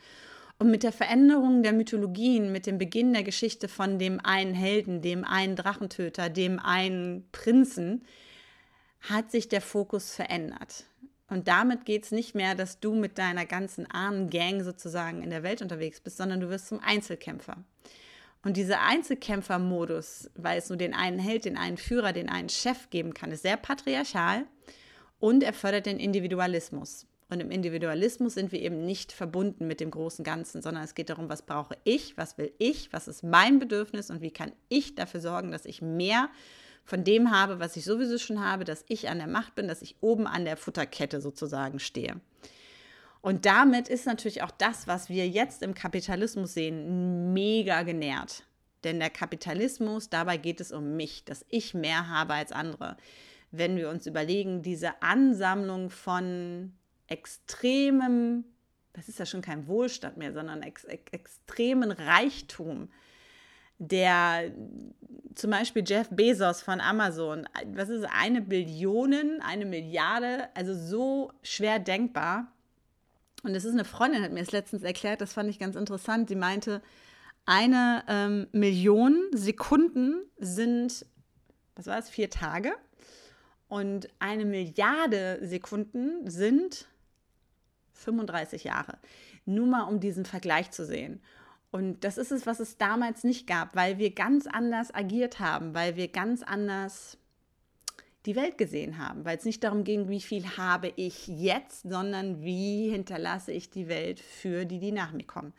Und 0.60 0.70
mit 0.70 0.84
der 0.84 0.92
Veränderung 0.92 1.64
der 1.64 1.74
Mythologien, 1.74 2.52
mit 2.52 2.68
dem 2.68 2.78
Beginn 2.78 3.14
der 3.14 3.24
Geschichte 3.24 3.68
von 3.68 3.98
dem 3.98 4.20
einen 4.24 4.54
Helden, 4.54 5.02
dem 5.02 5.24
einen 5.24 5.56
Drachentöter, 5.56 6.30
dem 6.30 6.60
einen 6.60 7.28
Prinzen, 7.32 8.06
hat 9.02 9.32
sich 9.32 9.50
der 9.50 9.62
Fokus 9.62 10.14
verändert. 10.14 10.86
Und 11.28 11.48
damit 11.48 11.86
geht 11.86 12.04
es 12.04 12.12
nicht 12.12 12.36
mehr, 12.36 12.54
dass 12.54 12.80
du 12.80 12.94
mit 12.94 13.18
deiner 13.18 13.48
ganzen 13.48 13.90
armen 13.90 14.30
Gang 14.30 14.62
sozusagen 14.62 15.24
in 15.24 15.32
der 15.32 15.42
Welt 15.42 15.64
unterwegs 15.64 16.00
bist, 16.00 16.18
sondern 16.18 16.42
du 16.42 16.50
wirst 16.50 16.68
zum 16.68 16.80
Einzelkämpfer. 16.80 17.58
Und 18.44 18.58
dieser 18.58 18.82
Einzelkämpfer-Modus, 18.82 20.32
weil 20.36 20.58
es 20.58 20.70
nur 20.70 20.78
den 20.78 20.94
einen 20.94 21.20
Held, 21.20 21.46
den 21.46 21.58
einen 21.58 21.78
Führer, 21.78 22.12
den 22.12 22.30
einen 22.30 22.50
Chef 22.50 22.90
geben 22.90 23.14
kann, 23.14 23.32
ist 23.32 23.44
sehr 23.44 23.58
patriarchal 23.58 24.46
und 25.20 25.44
er 25.44 25.54
fördert 25.54 25.86
den 25.86 26.00
Individualismus. 26.00 27.06
Und 27.30 27.40
im 27.40 27.52
Individualismus 27.52 28.34
sind 28.34 28.52
wir 28.52 28.60
eben 28.60 28.86
nicht 28.86 29.14
verbunden 29.14 29.66
mit 29.66 29.80
dem 29.80 29.90
großen 29.90 30.26
Ganzen, 30.26 30.62
sondern 30.62 30.84
es 30.84 30.96
geht 30.96 31.10
darum, 31.10 31.30
was 31.30 31.44
brauche 31.44 31.78
ich, 31.86 32.18
was 32.18 32.38
will 32.38 32.52
ich, 32.58 32.92
was 32.92 33.08
ist 33.08 33.24
mein 33.24 33.58
Bedürfnis 33.60 34.10
und 34.10 34.22
wie 34.22 34.32
kann 34.32 34.52
ich 34.68 34.96
dafür 34.96 35.22
sorgen, 35.22 35.52
dass 35.52 35.66
ich 35.66 35.82
mehr 35.82 36.30
von 36.84 37.06
dem 37.06 37.32
habe, 37.32 37.60
was 37.60 37.78
ich 37.78 37.86
sowieso 37.86 38.18
schon 38.18 38.44
habe, 38.44 38.66
dass 38.66 38.84
ich 38.90 39.08
an 39.08 39.20
der 39.20 39.28
Macht 39.28 39.56
bin, 39.56 39.68
dass 39.70 39.82
ich 39.82 39.96
oben 40.02 40.28
an 40.28 40.44
der 40.44 40.58
Futterkette 40.58 41.22
sozusagen 41.22 41.80
stehe. 41.80 42.20
Und 43.22 43.46
damit 43.46 43.88
ist 43.88 44.08
natürlich 44.08 44.42
auch 44.42 44.52
das, 44.52 44.88
was 44.88 45.10
wir 45.10 45.28
jetzt 45.28 45.62
im 45.62 45.76
Kapitalismus 45.76 46.54
sehen, 46.54 47.34
mega 47.34 47.84
genährt. 47.84 48.44
Denn 48.84 49.00
der 49.00 49.12
Kapitalismus, 49.12 50.10
dabei 50.10 50.38
geht 50.38 50.60
es 50.60 50.72
um 50.72 50.96
mich, 50.96 51.24
dass 51.24 51.46
ich 51.50 51.76
mehr 51.76 52.10
habe 52.10 52.34
als 52.34 52.52
andere. 52.52 52.98
Wenn 53.52 53.78
wir 53.78 53.90
uns 53.90 54.08
überlegen, 54.08 54.64
diese 54.64 55.02
Ansammlung 55.04 55.92
von 55.92 56.74
extremem, 57.08 58.46
das 58.94 59.08
ist 59.08 59.20
ja 59.20 59.26
schon 59.26 59.42
kein 59.42 59.68
Wohlstand 59.68 60.18
mehr, 60.18 60.34
sondern 60.34 60.64
ex, 60.64 60.86
ex, 60.86 61.12
extremen 61.12 61.92
Reichtum, 61.92 62.90
der 63.78 64.52
zum 65.36 65.52
Beispiel 65.52 65.84
Jeff 65.86 66.10
Bezos 66.10 66.62
von 66.62 66.80
Amazon, 66.82 67.48
was 67.74 67.90
ist 67.90 68.06
eine 68.06 68.42
Billion, 68.42 69.42
eine 69.42 69.66
Milliarde, 69.66 70.50
also 70.56 70.74
so 70.74 71.32
schwer 71.44 71.80
denkbar. 71.80 72.52
Und 73.44 73.54
das 73.54 73.66
ist 73.66 73.74
eine 73.74 73.86
Freundin, 73.86 74.24
hat 74.24 74.32
mir 74.32 74.42
das 74.42 74.52
letztens 74.52 74.84
erklärt, 74.84 75.22
das 75.22 75.34
fand 75.34 75.50
ich 75.50 75.60
ganz 75.60 75.76
interessant. 75.76 76.30
Sie 76.30 76.36
meinte, 76.36 76.82
eine 77.46 78.04
ähm, 78.08 78.48
Million 78.52 79.20
Sekunden 79.34 80.22
sind, 80.38 81.06
was 81.76 81.88
war 81.88 81.98
es, 81.98 82.10
vier 82.10 82.30
Tage. 82.30 82.74
Und 83.68 84.10
eine 84.20 84.46
Milliarde 84.46 85.40
Sekunden 85.42 86.30
sind 86.30 86.88
35 87.94 88.66
Jahre. 88.66 88.98
Nur 89.46 89.66
mal 89.66 89.84
um 89.84 90.00
diesen 90.00 90.26
Vergleich 90.26 90.72
zu 90.72 90.86
sehen. 90.86 91.22
Und 91.72 92.04
das 92.04 92.18
ist 92.18 92.32
es, 92.32 92.46
was 92.46 92.60
es 92.60 92.78
damals 92.78 93.24
nicht 93.24 93.48
gab, 93.48 93.76
weil 93.76 93.98
wir 93.98 94.14
ganz 94.14 94.46
anders 94.46 94.94
agiert 94.94 95.40
haben, 95.40 95.74
weil 95.74 95.96
wir 95.96 96.10
ganz 96.10 96.44
anders 96.44 97.18
die 98.26 98.36
Welt 98.36 98.58
gesehen 98.58 98.98
haben, 98.98 99.26
weil 99.26 99.38
es 99.38 99.46
nicht 99.46 99.64
darum 99.64 99.84
ging, 99.84 100.08
wie 100.10 100.22
viel 100.22 100.46
habe 100.58 100.94
ich 100.96 101.28
jetzt, 101.28 101.84
sondern 101.84 102.42
wie 102.42 102.90
hinterlasse 102.90 103.52
ich 103.52 103.70
die 103.70 103.88
Welt 103.88 104.20
für 104.20 104.66
die, 104.66 104.80
die 104.80 104.92
nach 104.92 105.12
mir 105.12 105.26
kommen. 105.26 105.54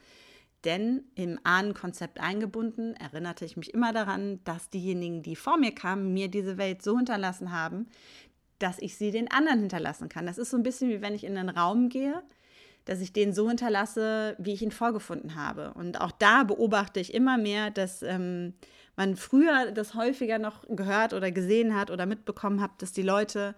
Denn 0.64 1.02
im 1.16 1.40
Ahnenkonzept 1.42 2.20
eingebunden 2.20 2.94
erinnerte 2.94 3.44
ich 3.44 3.56
mich 3.56 3.74
immer 3.74 3.92
daran, 3.92 4.38
dass 4.44 4.70
diejenigen, 4.70 5.22
die 5.22 5.34
vor 5.34 5.58
mir 5.58 5.74
kamen, 5.74 6.12
mir 6.12 6.28
diese 6.28 6.56
Welt 6.56 6.82
so 6.82 6.96
hinterlassen 6.96 7.50
haben, 7.50 7.88
dass 8.60 8.78
ich 8.78 8.96
sie 8.96 9.10
den 9.10 9.28
anderen 9.30 9.60
hinterlassen 9.60 10.08
kann. 10.08 10.24
Das 10.24 10.38
ist 10.38 10.50
so 10.50 10.56
ein 10.56 10.62
bisschen 10.62 10.88
wie 10.88 11.02
wenn 11.02 11.14
ich 11.14 11.24
in 11.24 11.36
einen 11.36 11.48
Raum 11.48 11.88
gehe, 11.88 12.22
dass 12.84 13.00
ich 13.00 13.12
den 13.12 13.32
so 13.32 13.48
hinterlasse, 13.48 14.36
wie 14.38 14.52
ich 14.52 14.62
ihn 14.62 14.70
vorgefunden 14.70 15.34
habe. 15.34 15.72
Und 15.74 16.00
auch 16.00 16.12
da 16.12 16.44
beobachte 16.44 17.00
ich 17.00 17.12
immer 17.12 17.38
mehr, 17.38 17.70
dass 17.70 18.02
ähm, 18.02 18.54
man 18.96 19.16
früher 19.16 19.70
das 19.72 19.94
häufiger 19.94 20.38
noch 20.38 20.64
gehört 20.68 21.12
oder 21.14 21.30
gesehen 21.30 21.74
hat 21.74 21.90
oder 21.90 22.06
mitbekommen 22.06 22.60
hat, 22.60 22.70
dass 22.82 22.92
die 22.92 23.02
Leute 23.02 23.54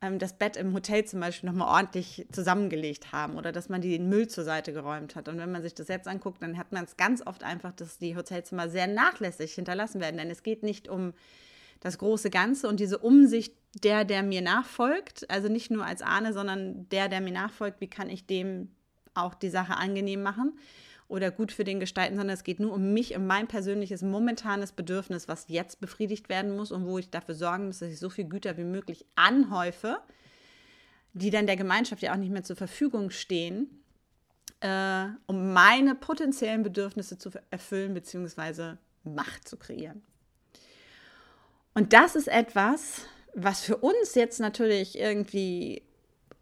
ähm, 0.00 0.18
das 0.18 0.34
Bett 0.34 0.56
im 0.56 0.74
Hotel 0.74 1.04
zum 1.04 1.20
Beispiel 1.20 1.48
nochmal 1.48 1.68
ordentlich 1.68 2.26
zusammengelegt 2.32 3.12
haben 3.12 3.36
oder 3.36 3.52
dass 3.52 3.68
man 3.68 3.80
den 3.80 4.08
Müll 4.08 4.28
zur 4.28 4.44
Seite 4.44 4.72
geräumt 4.72 5.14
hat. 5.14 5.28
Und 5.28 5.38
wenn 5.38 5.52
man 5.52 5.62
sich 5.62 5.74
das 5.74 5.88
jetzt 5.88 6.08
anguckt, 6.08 6.42
dann 6.42 6.58
hat 6.58 6.72
man 6.72 6.84
es 6.84 6.96
ganz 6.96 7.24
oft 7.24 7.44
einfach, 7.44 7.72
dass 7.72 7.98
die 7.98 8.16
Hotelzimmer 8.16 8.68
sehr 8.68 8.88
nachlässig 8.88 9.54
hinterlassen 9.54 10.00
werden. 10.00 10.18
Denn 10.18 10.30
es 10.30 10.42
geht 10.42 10.62
nicht 10.62 10.88
um 10.88 11.14
das 11.80 11.98
große 11.98 12.30
Ganze 12.30 12.68
und 12.68 12.80
diese 12.80 12.98
Umsicht 12.98 13.54
der, 13.82 14.04
der 14.04 14.22
mir 14.22 14.42
nachfolgt, 14.42 15.28
also 15.30 15.48
nicht 15.48 15.70
nur 15.70 15.86
als 15.86 16.02
Ahne, 16.02 16.32
sondern 16.32 16.88
der, 16.90 17.08
der 17.08 17.20
mir 17.20 17.32
nachfolgt, 17.32 17.80
wie 17.80 17.88
kann 17.88 18.10
ich 18.10 18.26
dem 18.26 18.70
auch 19.14 19.34
die 19.34 19.48
Sache 19.48 19.76
angenehm 19.76 20.22
machen 20.22 20.58
oder 21.12 21.30
gut 21.30 21.52
für 21.52 21.62
den 21.62 21.78
gestalten, 21.78 22.16
sondern 22.16 22.32
es 22.32 22.42
geht 22.42 22.58
nur 22.58 22.72
um 22.72 22.94
mich, 22.94 23.14
um 23.14 23.26
mein 23.26 23.46
persönliches 23.46 24.00
momentanes 24.00 24.72
Bedürfnis, 24.72 25.28
was 25.28 25.44
jetzt 25.48 25.78
befriedigt 25.78 26.30
werden 26.30 26.56
muss 26.56 26.72
und 26.72 26.86
wo 26.86 26.96
ich 26.96 27.10
dafür 27.10 27.34
sorgen 27.34 27.66
muss, 27.66 27.80
dass 27.80 27.90
ich 27.90 27.98
so 27.98 28.08
viel 28.08 28.24
Güter 28.24 28.56
wie 28.56 28.64
möglich 28.64 29.04
anhäufe, 29.14 29.98
die 31.12 31.28
dann 31.28 31.46
der 31.46 31.56
Gemeinschaft 31.56 32.02
ja 32.02 32.14
auch 32.14 32.16
nicht 32.16 32.32
mehr 32.32 32.44
zur 32.44 32.56
Verfügung 32.56 33.10
stehen, 33.10 33.82
äh, 34.60 35.08
um 35.26 35.52
meine 35.52 35.94
potenziellen 35.94 36.62
Bedürfnisse 36.62 37.18
zu 37.18 37.30
erfüllen 37.50 37.92
bzw. 37.92 38.76
Macht 39.04 39.46
zu 39.46 39.58
kreieren. 39.58 40.02
Und 41.74 41.92
das 41.92 42.16
ist 42.16 42.28
etwas, 42.28 43.02
was 43.34 43.60
für 43.60 43.76
uns 43.76 44.14
jetzt 44.14 44.40
natürlich 44.40 44.98
irgendwie 44.98 45.82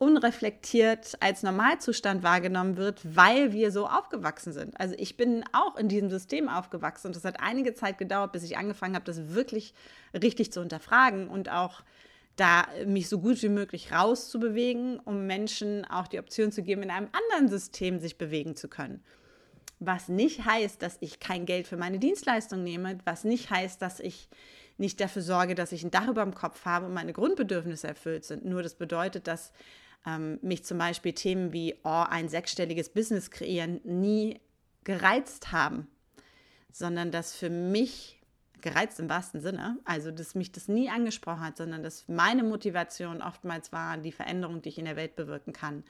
unreflektiert 0.01 1.19
als 1.21 1.43
Normalzustand 1.43 2.23
wahrgenommen 2.23 2.79
wird, 2.79 3.03
weil 3.15 3.53
wir 3.53 3.71
so 3.71 3.87
aufgewachsen 3.87 4.55
sind. 4.55 4.81
Also 4.81 4.95
ich 4.99 5.19
bin 5.19 5.45
auch 5.53 5.77
in 5.77 5.89
diesem 5.89 6.09
System 6.09 6.49
aufgewachsen 6.49 7.09
und 7.09 7.17
es 7.17 7.25
hat 7.25 7.39
einige 7.39 7.75
Zeit 7.75 7.99
gedauert, 7.99 8.33
bis 8.33 8.43
ich 8.43 8.57
angefangen 8.57 8.95
habe, 8.95 9.05
das 9.05 9.35
wirklich 9.35 9.75
richtig 10.15 10.53
zu 10.53 10.61
hinterfragen 10.61 11.29
und 11.29 11.51
auch 11.51 11.83
da 12.37 12.67
mich 12.87 13.11
so 13.11 13.19
gut 13.19 13.43
wie 13.43 13.51
möglich 13.51 13.93
rauszubewegen, 13.93 14.99
um 15.01 15.27
Menschen 15.27 15.85
auch 15.85 16.09
die 16.09 16.19
Option 16.19 16.51
zu 16.51 16.63
geben, 16.63 16.83
in 16.83 16.91
einem 16.91 17.11
anderen 17.13 17.49
System 17.51 18.01
sich 18.01 18.17
bewegen 18.17 18.57
zu 18.57 18.69
können. 18.69 19.05
Was 19.81 20.09
nicht 20.09 20.47
heißt, 20.47 20.81
dass 20.81 20.97
ich 21.01 21.21
kein 21.21 21.45
Geld 21.45 21.67
für 21.67 21.77
meine 21.77 21.99
Dienstleistung 21.99 22.65
nehme, 22.65 22.97
was 23.05 23.25
nicht 23.25 23.51
heißt, 23.51 23.83
dass 23.83 24.01
ich 24.01 24.31
nicht 24.79 24.99
dafür 24.99 25.21
sorge, 25.21 25.55
dass 25.55 25.73
ich 25.73 25.85
ein 25.85 25.91
Dach 25.91 26.09
über 26.09 26.23
dem 26.23 26.35
Kopf 26.35 26.65
habe 26.65 26.87
und 26.87 26.95
meine 26.95 27.13
Grundbedürfnisse 27.13 27.87
erfüllt 27.87 28.25
sind. 28.25 28.47
Nur 28.47 28.63
das 28.63 28.75
bedeutet, 28.75 29.27
dass 29.27 29.53
ähm, 30.07 30.39
mich 30.43 30.65
zum 30.65 30.79
Beispiel 30.79 31.13
Themen 31.13 31.53
wie 31.53 31.75
oh, 31.85 32.05
ein 32.09 32.29
sechsstelliges 32.29 32.89
Business 32.91 33.31
kreieren 33.31 33.81
nie 33.85 34.41
gereizt 34.85 35.53
haben, 35.53 35.89
sondern 36.73 37.11
dass 37.11 37.35
für 37.35 37.51
mich 37.51 38.21
gereizt 38.61 39.01
im 39.01 39.09
wahrsten 39.09 39.41
Sinne, 39.41 39.79
also 39.85 40.11
dass 40.11 40.35
mich 40.35 40.53
das 40.53 40.69
nie 40.69 40.91
angesprochen 40.91 41.41
hat, 41.41 41.57
sondern 41.57 41.83
dass 41.83 42.09
meine 42.09 42.43
Motivation 42.43 43.23
oftmals 43.23 43.73
war 43.73 43.97
die 43.97 44.13
Veränderung, 44.13 44.63
die 44.63 44.69
ich 44.71 44.79
in 44.79 44.85
der 44.85 44.97
Welt 44.97 45.17
bewirken 45.17 45.53
kann, 45.53 45.85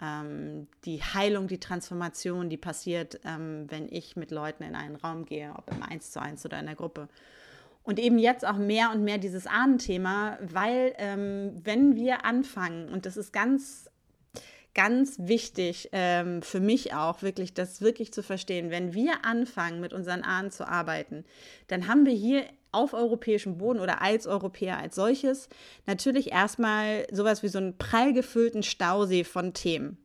ähm, 0.00 0.68
die 0.84 1.02
Heilung, 1.02 1.48
die 1.48 1.60
Transformation, 1.60 2.50
die 2.50 2.56
passiert, 2.56 3.20
ähm, 3.24 3.66
wenn 3.68 3.88
ich 3.88 4.16
mit 4.16 4.30
Leuten 4.30 4.62
in 4.62 4.74
einen 4.74 4.96
Raum 4.96 5.24
gehe, 5.24 5.54
ob 5.56 5.70
im 5.70 5.82
Eins 5.82 6.10
zu 6.10 6.20
eins 6.20 6.44
oder 6.44 6.58
in 6.58 6.66
der 6.66 6.74
Gruppe. 6.74 7.08
Und 7.84 7.98
eben 7.98 8.18
jetzt 8.18 8.46
auch 8.46 8.56
mehr 8.56 8.90
und 8.92 9.02
mehr 9.02 9.18
dieses 9.18 9.46
Ahnenthema, 9.46 10.38
weil 10.40 10.94
ähm, 10.98 11.60
wenn 11.64 11.96
wir 11.96 12.24
anfangen, 12.24 12.88
und 12.88 13.06
das 13.06 13.16
ist 13.16 13.32
ganz, 13.32 13.90
ganz 14.74 15.16
wichtig 15.18 15.88
ähm, 15.92 16.42
für 16.42 16.60
mich 16.60 16.94
auch, 16.94 17.22
wirklich 17.22 17.54
das 17.54 17.80
wirklich 17.80 18.12
zu 18.12 18.22
verstehen, 18.22 18.70
wenn 18.70 18.94
wir 18.94 19.24
anfangen, 19.24 19.80
mit 19.80 19.92
unseren 19.92 20.22
Ahnen 20.22 20.50
zu 20.50 20.66
arbeiten, 20.66 21.24
dann 21.66 21.88
haben 21.88 22.06
wir 22.06 22.14
hier 22.14 22.44
auf 22.70 22.94
europäischem 22.94 23.58
Boden 23.58 23.80
oder 23.80 24.00
als 24.00 24.26
Europäer 24.26 24.78
als 24.78 24.94
solches 24.94 25.48
natürlich 25.86 26.32
erstmal 26.32 27.06
sowas 27.12 27.42
wie 27.42 27.48
so 27.48 27.58
einen 27.58 27.76
prall 27.76 28.14
gefüllten 28.14 28.62
Stausee 28.62 29.24
von 29.24 29.52
Themen 29.52 29.98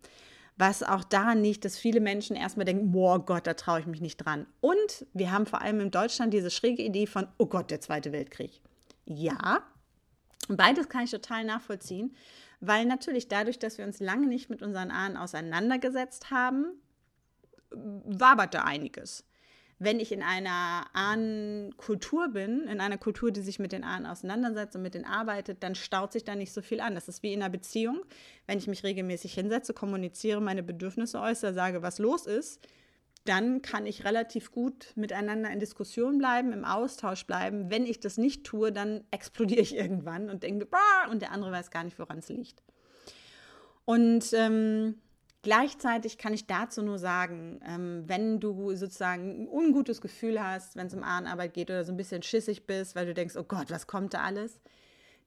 was 0.58 0.82
auch 0.84 1.04
daran 1.04 1.44
liegt, 1.44 1.66
dass 1.66 1.78
viele 1.78 2.00
Menschen 2.00 2.36
erstmal 2.36 2.66
denken, 2.66 2.92
boah 2.92 3.24
Gott, 3.24 3.46
da 3.46 3.54
traue 3.54 3.80
ich 3.80 3.86
mich 3.86 4.02
nicht 4.02 4.18
dran. 4.18 4.48
Und 4.60 5.06
wir 5.14 5.32
haben 5.32 5.46
vor 5.46 5.62
allem 5.62 5.80
in 5.80 5.92
Deutschland 5.92 6.34
diese 6.34 6.50
schräge 6.50 6.82
Idee 6.82 7.06
von, 7.06 7.28
oh 7.38 7.46
Gott, 7.46 7.70
der 7.70 7.80
Zweite 7.80 8.12
Weltkrieg. 8.12 8.62
Ja, 9.06 9.62
beides 10.50 10.90
kann 10.90 11.04
ich 11.04 11.12
total 11.12 11.44
nachvollziehen, 11.44 12.16
weil 12.60 12.86
natürlich 12.86 13.28
dadurch, 13.28 13.60
dass 13.60 13.78
wir 13.78 13.86
uns 13.86 14.00
lange 14.00 14.28
nicht 14.28 14.50
mit 14.50 14.62
unseren 14.64 14.90
Ahnen 14.90 15.16
auseinandergesetzt 15.16 16.32
haben, 16.32 16.66
wabert 17.70 18.54
da 18.54 18.64
einiges 18.64 19.24
wenn 19.80 20.00
ich 20.00 20.12
in 20.12 20.24
einer 20.24 20.88
Ahnenkultur 20.94 22.30
bin, 22.30 22.68
in 22.68 22.82
einer 22.82 22.98
Kultur, 22.98 23.32
die 23.32 23.42
sich 23.42 23.60
mit 23.60 23.72
den 23.72 23.84
Ahnen 23.84 24.08
auseinandersetzt 24.08 24.76
und 24.76 24.82
mit 24.82 24.96
denen 24.96 25.06
arbeitet, 25.06 25.62
dann 25.62 25.76
staut 25.76 26.14
sich 26.14 26.24
da 26.24 26.36
nicht 26.36 26.52
so 26.52 26.62
viel 26.64 26.80
an. 26.80 26.96
Das 26.96 27.08
ist 27.08 27.22
wie 27.22 27.34
in 27.34 27.42
einer 27.42 27.52
Beziehung. 27.52 28.02
Wenn 28.48 28.58
ich 28.58 28.68
mich 28.68 28.84
regelmäßig 28.84 29.34
hinsetze, 29.34 29.74
kommuniziere, 29.74 30.42
meine 30.42 30.64
Bedürfnisse 30.64 31.20
äußere, 31.20 31.54
sage, 31.54 31.84
was 31.84 32.00
los 32.00 32.26
ist, 32.26 32.60
dann 33.26 33.62
kann 33.62 33.86
ich 33.86 34.06
relativ 34.06 34.52
gut 34.52 34.94
miteinander 34.96 35.52
in 35.52 35.60
Diskussion 35.60 36.18
bleiben, 36.18 36.54
im 36.54 36.66
Austausch 36.66 37.26
bleiben. 37.26 37.70
Wenn 37.70 37.86
ich 37.86 38.00
das 38.00 38.18
nicht 38.18 38.46
tue, 38.46 38.72
dann 38.72 39.04
explodiere 39.12 39.62
ich 39.62 39.76
irgendwann 39.76 40.30
und 40.30 40.44
denke, 40.44 40.68
und 41.12 41.22
der 41.22 41.32
andere 41.32 41.52
weiß 41.52 41.70
gar 41.70 41.84
nicht, 41.84 42.00
woran 42.00 42.20
es 42.20 42.30
liegt. 42.30 42.64
Und 43.86 44.34
ähm, 44.34 44.96
Gleichzeitig 45.44 46.18
kann 46.18 46.34
ich 46.34 46.48
dazu 46.48 46.82
nur 46.82 46.98
sagen, 46.98 47.60
ähm, 47.66 48.04
wenn 48.08 48.40
du 48.40 48.76
sozusagen 48.76 49.44
ein 49.44 49.48
ungutes 49.48 50.02
Gefühl 50.02 50.44
hast, 50.44 50.76
wenn 50.76 50.88
es 50.88 50.94
um 50.94 51.04
Ahnenarbeit 51.04 51.54
geht 51.54 51.70
oder 51.70 51.84
so 51.84 51.94
ein 51.94 51.98
bisschen 51.98 52.24
schissig 52.24 52.66
bist, 52.66 52.96
weil 52.96 53.06
du 53.06 53.14
denkst, 53.14 53.36
oh 53.38 53.44
Gott, 53.44 53.70
was 53.70 53.88
kommt 53.88 54.14
da 54.14 54.24
alles? 54.24 54.60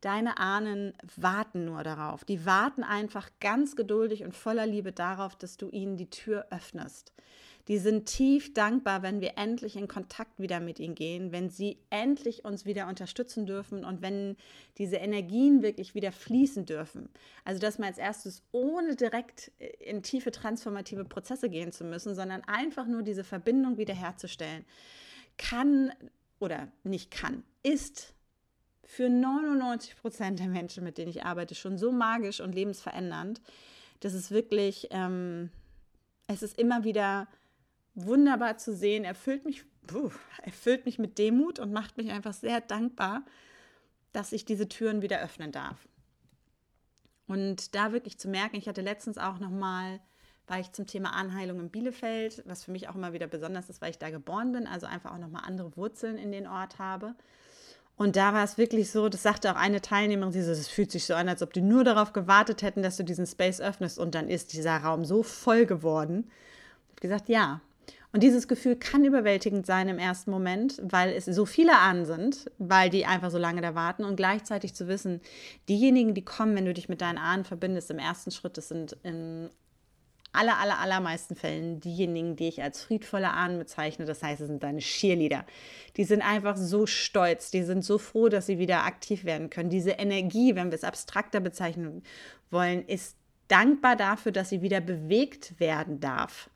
Deine 0.01 0.39
Ahnen 0.39 0.95
warten 1.17 1.67
nur 1.67 1.83
darauf. 1.85 2.25
Die 2.25 2.47
warten 2.47 2.83
einfach 2.83 3.29
ganz 3.39 3.77
geduldig 3.77 4.25
und 4.25 4.35
voller 4.35 4.67
Liebe 4.67 4.93
darauf, 4.93 5.37
dass 5.37 5.59
du 5.59 5.69
ihnen 5.69 5.97
die 5.97 6.09
Tür 6.09 6.47
öffnest. 6.51 7.13
Die 7.69 7.79
sind 7.79 8.07
tief 8.07 8.53
dankbar, 8.55 9.03
wenn 9.03 9.21
wir 9.21 9.37
endlich 9.37 9.77
in 9.77 9.89
Kontakt 9.89 10.39
wieder 10.39 10.61
mit 10.61 10.81
ihnen 10.81 10.95
gehen, 10.95 11.33
wenn 11.33 11.51
sie 11.51 11.79
endlich 11.91 12.45
uns 12.45 12.65
wieder 12.65 12.89
unterstützen 12.89 13.47
dürfen 13.47 13.85
und 13.85 14.03
wenn 14.03 14.37
diese 14.79 14.97
Energien 14.97 15.63
wirklich 15.63 15.95
wieder 15.95 16.13
fließen 16.13 16.67
dürfen. 16.67 17.09
Also, 17.45 17.61
dass 17.61 17.79
man 17.79 17.89
als 17.89 17.99
erstes 17.99 18.43
ohne 18.53 18.97
direkt 18.97 19.53
in 19.79 20.03
tiefe 20.03 20.31
transformative 20.31 21.05
Prozesse 21.05 21.49
gehen 21.49 21.73
zu 21.73 21.85
müssen, 21.85 22.15
sondern 22.15 22.43
einfach 22.45 22.87
nur 22.87 23.03
diese 23.03 23.25
Verbindung 23.25 23.79
wiederherzustellen, 23.79 24.65
kann 25.39 25.93
oder 26.39 26.69
nicht 26.83 27.11
kann, 27.11 27.45
ist 27.63 28.15
für 28.85 29.09
99 29.09 29.97
Prozent 29.97 30.41
der 30.41 30.49
Menschen, 30.49 30.83
mit 30.83 30.99
denen 30.99 31.11
ich 31.11 31.25
arbeite, 31.25 31.55
schon 31.55 31.79
so 31.79 31.93
magisch 31.93 32.41
und 32.41 32.55
lebensverändernd, 32.55 33.41
dass 34.01 34.15
es 34.15 34.33
wirklich, 34.33 34.89
ähm, 34.91 35.51
es 36.27 36.43
ist 36.43 36.59
immer 36.59 36.83
wieder 36.83 37.29
wunderbar 38.07 38.57
zu 38.59 38.75
sehen, 38.75 39.05
erfüllt 39.05 39.45
mich, 39.45 39.65
erfüllt 40.43 40.87
mich 40.87 40.99
mit 40.99 41.19
Demut 41.19 41.59
und 41.59 41.73
macht 41.73 41.97
mich 41.97 42.11
einfach 42.11 42.33
sehr 42.33 42.61
dankbar, 42.61 43.23
dass 44.13 44.33
ich 44.33 44.45
diese 44.45 44.69
Türen 44.69 45.03
wieder 45.03 45.21
öffnen 45.21 45.53
darf. 45.53 45.89
Und 47.27 47.75
da 47.75 47.93
wirklich 47.93 48.19
zu 48.19 48.29
merken, 48.29 48.57
ich 48.57 48.69
hatte 48.69 48.81
letztens 48.81 49.17
auch 49.17 49.39
noch 49.39 49.51
mal, 49.51 50.01
war 50.49 50.59
ich 50.59 50.73
zum 50.73 50.87
Thema 50.87 51.13
Anheilung 51.13 51.61
in 51.61 51.71
Bielefeld, 51.71 52.43
was 52.45 52.65
für 52.65 52.73
mich 52.73 52.89
auch 52.89 52.97
immer 52.97 53.13
wieder 53.13 53.29
besonders 53.29 53.71
ist, 53.71 53.81
weil 53.81 53.91
ich 53.91 53.99
da 53.99 54.11
geboren 54.11 54.51
bin, 54.51 54.67
also 54.67 54.87
einfach 54.87 55.13
auch 55.13 55.19
noch 55.19 55.31
mal 55.31 55.41
andere 55.41 55.77
Wurzeln 55.77 56.19
in 56.19 56.33
den 56.33 56.49
Ort 56.49 56.81
habe. 56.81 57.15
Und 58.01 58.17
da 58.17 58.33
war 58.33 58.43
es 58.43 58.57
wirklich 58.57 58.91
so, 58.91 59.09
das 59.11 59.23
sagte 59.23 59.53
auch 59.53 59.57
eine 59.57 59.83
Teilnehmerin, 59.83 60.33
sie 60.33 60.43
so, 60.43 60.51
es 60.53 60.69
fühlt 60.69 60.91
sich 60.91 61.05
so 61.05 61.15
an, 61.15 61.29
als 61.29 61.43
ob 61.43 61.53
die 61.53 61.61
nur 61.61 61.85
darauf 61.85 62.13
gewartet 62.15 62.63
hätten, 62.63 62.83
dass 62.83 62.97
du 62.97 63.05
diesen 63.05 63.27
Space 63.27 63.61
öffnest 63.61 63.99
und 63.99 64.15
dann 64.15 64.27
ist 64.27 64.55
dieser 64.55 64.79
Raum 64.79 65.05
so 65.05 65.23
voll 65.23 65.67
geworden. 65.67 66.31
Ich 66.87 66.93
habe 66.93 67.01
gesagt, 67.03 67.29
ja, 67.29 67.61
und 68.13 68.23
dieses 68.23 68.49
Gefühl 68.49 68.77
kann 68.77 69.05
überwältigend 69.05 69.67
sein 69.67 69.89
im 69.89 69.99
ersten 69.99 70.31
Moment, 70.31 70.81
weil 70.83 71.11
es 71.11 71.27
so 71.27 71.47
viele 71.47 71.79
an 71.79 72.07
sind, 72.07 72.51
weil 72.59 72.91
die 72.91 73.07
einfach 73.07 73.31
so 73.31 73.39
lange 73.39 73.61
da 73.61 73.75
warten 73.75 74.05
und 74.05 74.17
gleichzeitig 74.17 74.75
zu 74.75 74.89
wissen, 74.89 75.21
diejenigen, 75.69 76.15
die 76.15 76.25
kommen, 76.25 76.57
wenn 76.57 76.65
du 76.65 76.75
dich 76.75 76.89
mit 76.89 77.01
deinen 77.01 77.19
Ahnen 77.19 77.45
verbindest, 77.45 77.91
im 77.91 78.01
ersten 78.01 78.33
Schritt, 78.33 78.57
das 78.57 78.69
sind 78.69 78.97
in 79.05 79.51
aller, 80.33 80.59
aller, 80.59 80.79
allermeisten 80.79 81.37
Fällen 81.37 81.81
diejenigen, 81.81 82.37
die 82.37 82.49
ich 82.49 82.63
als 82.63 82.83
friedvolle 82.83 83.31
Ahnen 83.31 83.59
bezeichne. 83.59 84.05
Das 84.05 84.23
heißt, 84.23 84.41
es 84.41 84.49
sind 84.49 84.63
deine 84.63 84.81
Cheerleader. 84.81 85.45
Die 85.97 86.05
sind 86.05 86.23
einfach 86.23 86.57
so 86.57 86.87
stolz, 86.87 87.51
die 87.51 87.63
sind 87.63 87.85
so 87.85 87.99
froh, 87.99 88.29
dass 88.29 88.47
sie 88.47 88.59
wieder 88.59 88.85
aktiv 88.85 89.25
werden 89.25 89.51
können. 89.51 89.71
Diese 89.71 89.93
Energie, 89.93 90.55
wenn 90.55 90.71
wir 90.71 90.77
es 90.77 90.85
abstrakter 90.85 91.41
bezeichnen 91.41 92.03
wollen, 92.51 92.85
ist 92.87 93.17
dankbar 93.49 93.97
dafür, 93.97 94.33
dass 94.33 94.49
sie 94.51 94.63
wieder 94.63 94.81
bewegt 94.81 95.59
werden 95.59 96.01
darf. 96.01 96.50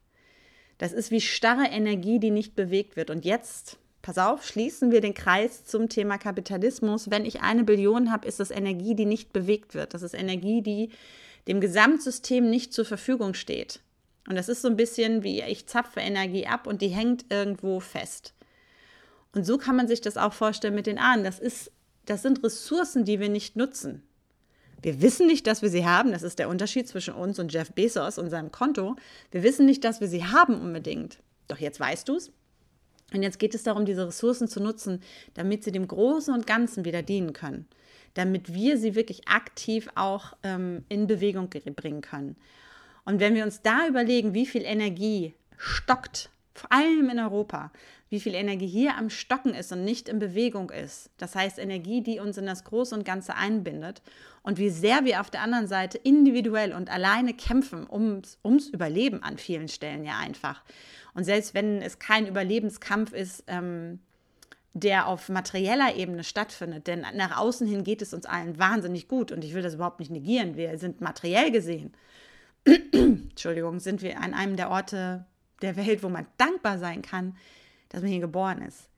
Das 0.79 0.93
ist 0.93 1.11
wie 1.11 1.21
starre 1.21 1.67
Energie, 1.67 2.19
die 2.19 2.31
nicht 2.31 2.55
bewegt 2.55 2.97
wird. 2.97 3.11
Und 3.11 3.25
jetzt, 3.25 3.79
pass 4.03 4.19
auf, 4.19 4.45
schließen 4.45 4.91
wir 4.91 5.01
den 5.01 5.15
Kreis 5.15 5.65
zum 5.65 5.89
Thema 5.89 6.19
Kapitalismus. 6.19 7.11
Wenn 7.11 7.25
ich 7.25 7.43
eine 7.43 7.65
Billion 7.65 8.11
habe, 8.11 8.27
ist 8.27 8.41
das 8.41 8.51
Energie, 8.51 8.95
die 8.95 9.07
nicht 9.07 9.33
bewegt 9.33 9.75
wird. 9.75 9.95
Das 9.95 10.03
ist 10.03 10.15
Energie, 10.15 10.63
die 10.63 10.91
dem 11.47 11.61
Gesamtsystem 11.61 12.49
nicht 12.49 12.73
zur 12.73 12.85
Verfügung 12.85 13.35
steht. 13.35 13.81
Und 14.29 14.37
das 14.37 14.49
ist 14.49 14.63
so 14.63 14.69
ein 14.69 14.77
bisschen 14.77 15.23
wie 15.23 15.43
ich 15.43 15.67
zapfe 15.67 16.01
Energie 16.01 16.47
ab 16.47 16.67
und 16.67 16.81
die 16.81 16.89
hängt 16.89 17.27
irgendwo 17.31 17.81
fest. 17.81 18.33
Und 19.35 19.45
so 19.45 19.59
kann 19.59 19.77
man 19.77 19.89
sich 19.89 20.01
das 20.01 20.17
auch 20.17 20.33
vorstellen 20.33 20.75
mit 20.75 20.87
den 20.87 20.99
Ahnen. 20.99 21.25
Das, 21.25 21.39
ist, 21.39 21.71
das 22.07 22.23
sind 22.23 22.43
Ressourcen, 22.43 23.05
die 23.05 23.21
wir 23.21 23.29
nicht 23.29 23.57
nutzen. 23.57 24.03
Wir 24.85 25.01
wissen 25.01 25.27
nicht, 25.27 25.47
dass 25.47 25.63
wir 25.63 25.71
sie 25.71 25.87
haben. 25.87 26.13
Das 26.13 26.23
ist 26.23 26.39
der 26.39 26.51
Unterschied 26.51 26.87
zwischen 26.87 27.15
uns 27.15 27.39
und 27.39 27.51
Jeff 27.51 27.73
Bezos 27.73 28.19
und 28.19 28.29
seinem 28.29 28.53
Konto. 28.53 28.97
Wir 29.31 29.43
wissen 29.43 29.65
nicht, 29.65 29.83
dass 29.83 30.03
wir 30.03 30.09
sie 30.09 30.25
haben 30.25 30.61
unbedingt. 30.61 31.21
Doch 31.49 31.57
jetzt 31.57 31.81
weißt 31.81 32.07
du 32.07 32.17
es. 32.17 32.31
Und 33.15 33.23
jetzt 33.23 33.39
geht 33.39 33.55
es 33.55 33.63
darum, 33.63 33.87
diese 33.87 34.07
Ressourcen 34.07 34.47
zu 34.47 34.61
nutzen, 34.61 35.01
damit 35.33 35.65
sie 35.65 35.73
dem 35.73 35.89
Großen 35.89 36.35
und 36.35 36.47
Ganzen 36.47 36.85
wieder 36.85 37.03
dienen 37.03 37.33
können. 37.33 37.67
Damit 38.13 38.53
wir 38.53 38.77
sie 38.77 38.95
wirklich 38.95 39.27
aktiv 39.27 39.89
auch 39.95 40.35
ähm, 40.43 40.85
in 40.91 41.07
Bewegung 41.07 41.49
bringen 41.49 42.03
können. 42.03 42.37
Und 43.07 43.21
wenn 43.21 43.35
wir 43.35 43.45
uns 43.45 43.63
da 43.63 43.89
überlegen, 43.89 44.35
wie 44.35 44.45
viel 44.45 44.65
Energie 44.65 45.33
stockt, 45.57 46.29
vor 46.55 46.73
allem 46.73 47.11
in 47.11 47.19
Europa, 47.19 47.73
wie 48.09 48.21
viel 48.21 48.35
Energie 48.35 48.69
hier 48.69 48.97
am 48.97 49.11
Stocken 49.11 49.55
ist 49.55 49.73
und 49.73 49.85
nicht 49.85 50.09
in 50.09 50.21
Bewegung 50.21 50.71
ist. 50.71 51.11
Das 51.19 51.35
heißt 51.35 51.59
Energie, 51.59 52.01
die 52.01 52.21
uns 52.21 52.39
in 52.39 52.47
das 52.47 52.63
Große 52.63 52.95
und 52.95 53.05
Ganze 53.05 53.35
einbindet 53.35 54.03
und 54.43 54.59
wie 54.59 54.71
sehr 54.71 55.05
wir 55.05 55.21
auf 55.21 55.31
der 55.31 55.43
anderen 55.43 55.67
Seite 55.67 55.99
individuell 55.99 56.73
und 56.73 56.91
alleine 56.91 57.35
kämpfen 57.35 57.89
ums, 57.91 58.39
ums 58.45 58.69
Überleben 58.69 59.23
an 59.23 59.37
vielen 59.37 59.69
Stellen 59.69 60.05
ja 60.05 60.17
einfach. 60.19 60.63
Und 61.15 61.25
selbst 61.25 61.55
wenn 61.55 61.83
es 61.83 61.99
kein 61.99 62.27
Überlebenskampf 62.27 63.13
ist, 63.13 63.45
ähm, 63.49 63.99
der 64.75 65.07
auf 65.09 65.29
materieller 65.29 65.95
Ebene 65.97 66.25
stattfindet, 66.25 66.87
denn 66.87 67.07
nach 67.15 67.37
außen 67.39 67.67
hin 67.67 67.85
geht 67.85 68.03
es 68.03 68.13
uns 68.13 68.27
allen 68.27 68.59
wahnsinnig 68.59 69.07
gut 69.09 69.33
und 69.33 69.45
ich 69.45 69.55
will 69.55 69.63
das 69.63 69.75
überhaupt 69.75 70.01
nicht 70.01 70.11
negieren. 70.11 70.57
Wir 70.57 70.79
sind 70.79 71.01
materiell 71.01 71.53
gesehen, 71.53 71.93
Entschuldigung, 72.65 73.79
sind 73.79 74.03
wir 74.03 74.21
an 74.21 74.35
einem 74.35 74.57
der 74.57 74.71
Orte 74.71 75.27
der 75.65 75.77
Welt, 75.77 76.03
wo 76.03 76.09
man 76.09 76.27
dankbar 76.37 76.79
sein 76.79 77.03
kann, 77.03 77.37
dass 77.89 78.03
man 78.03 78.11
hier 78.11 78.21
geboren 78.21 78.63
ist. 78.63 78.89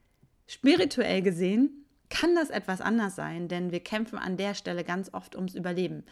Spirituell 0.47 1.23
gesehen 1.23 1.87
kann 2.09 2.35
das 2.35 2.51
etwas 2.51 2.81
anders 2.81 3.17
sein, 3.17 3.49
denn 3.49 3.73
wir 3.73 3.81
kämpfen 3.81 4.19
an 4.19 4.37
der 4.37 4.55
Stelle 4.55 4.85
ganz 4.85 5.13
oft 5.13 5.35
ums 5.35 5.55
Überleben, 5.55 6.05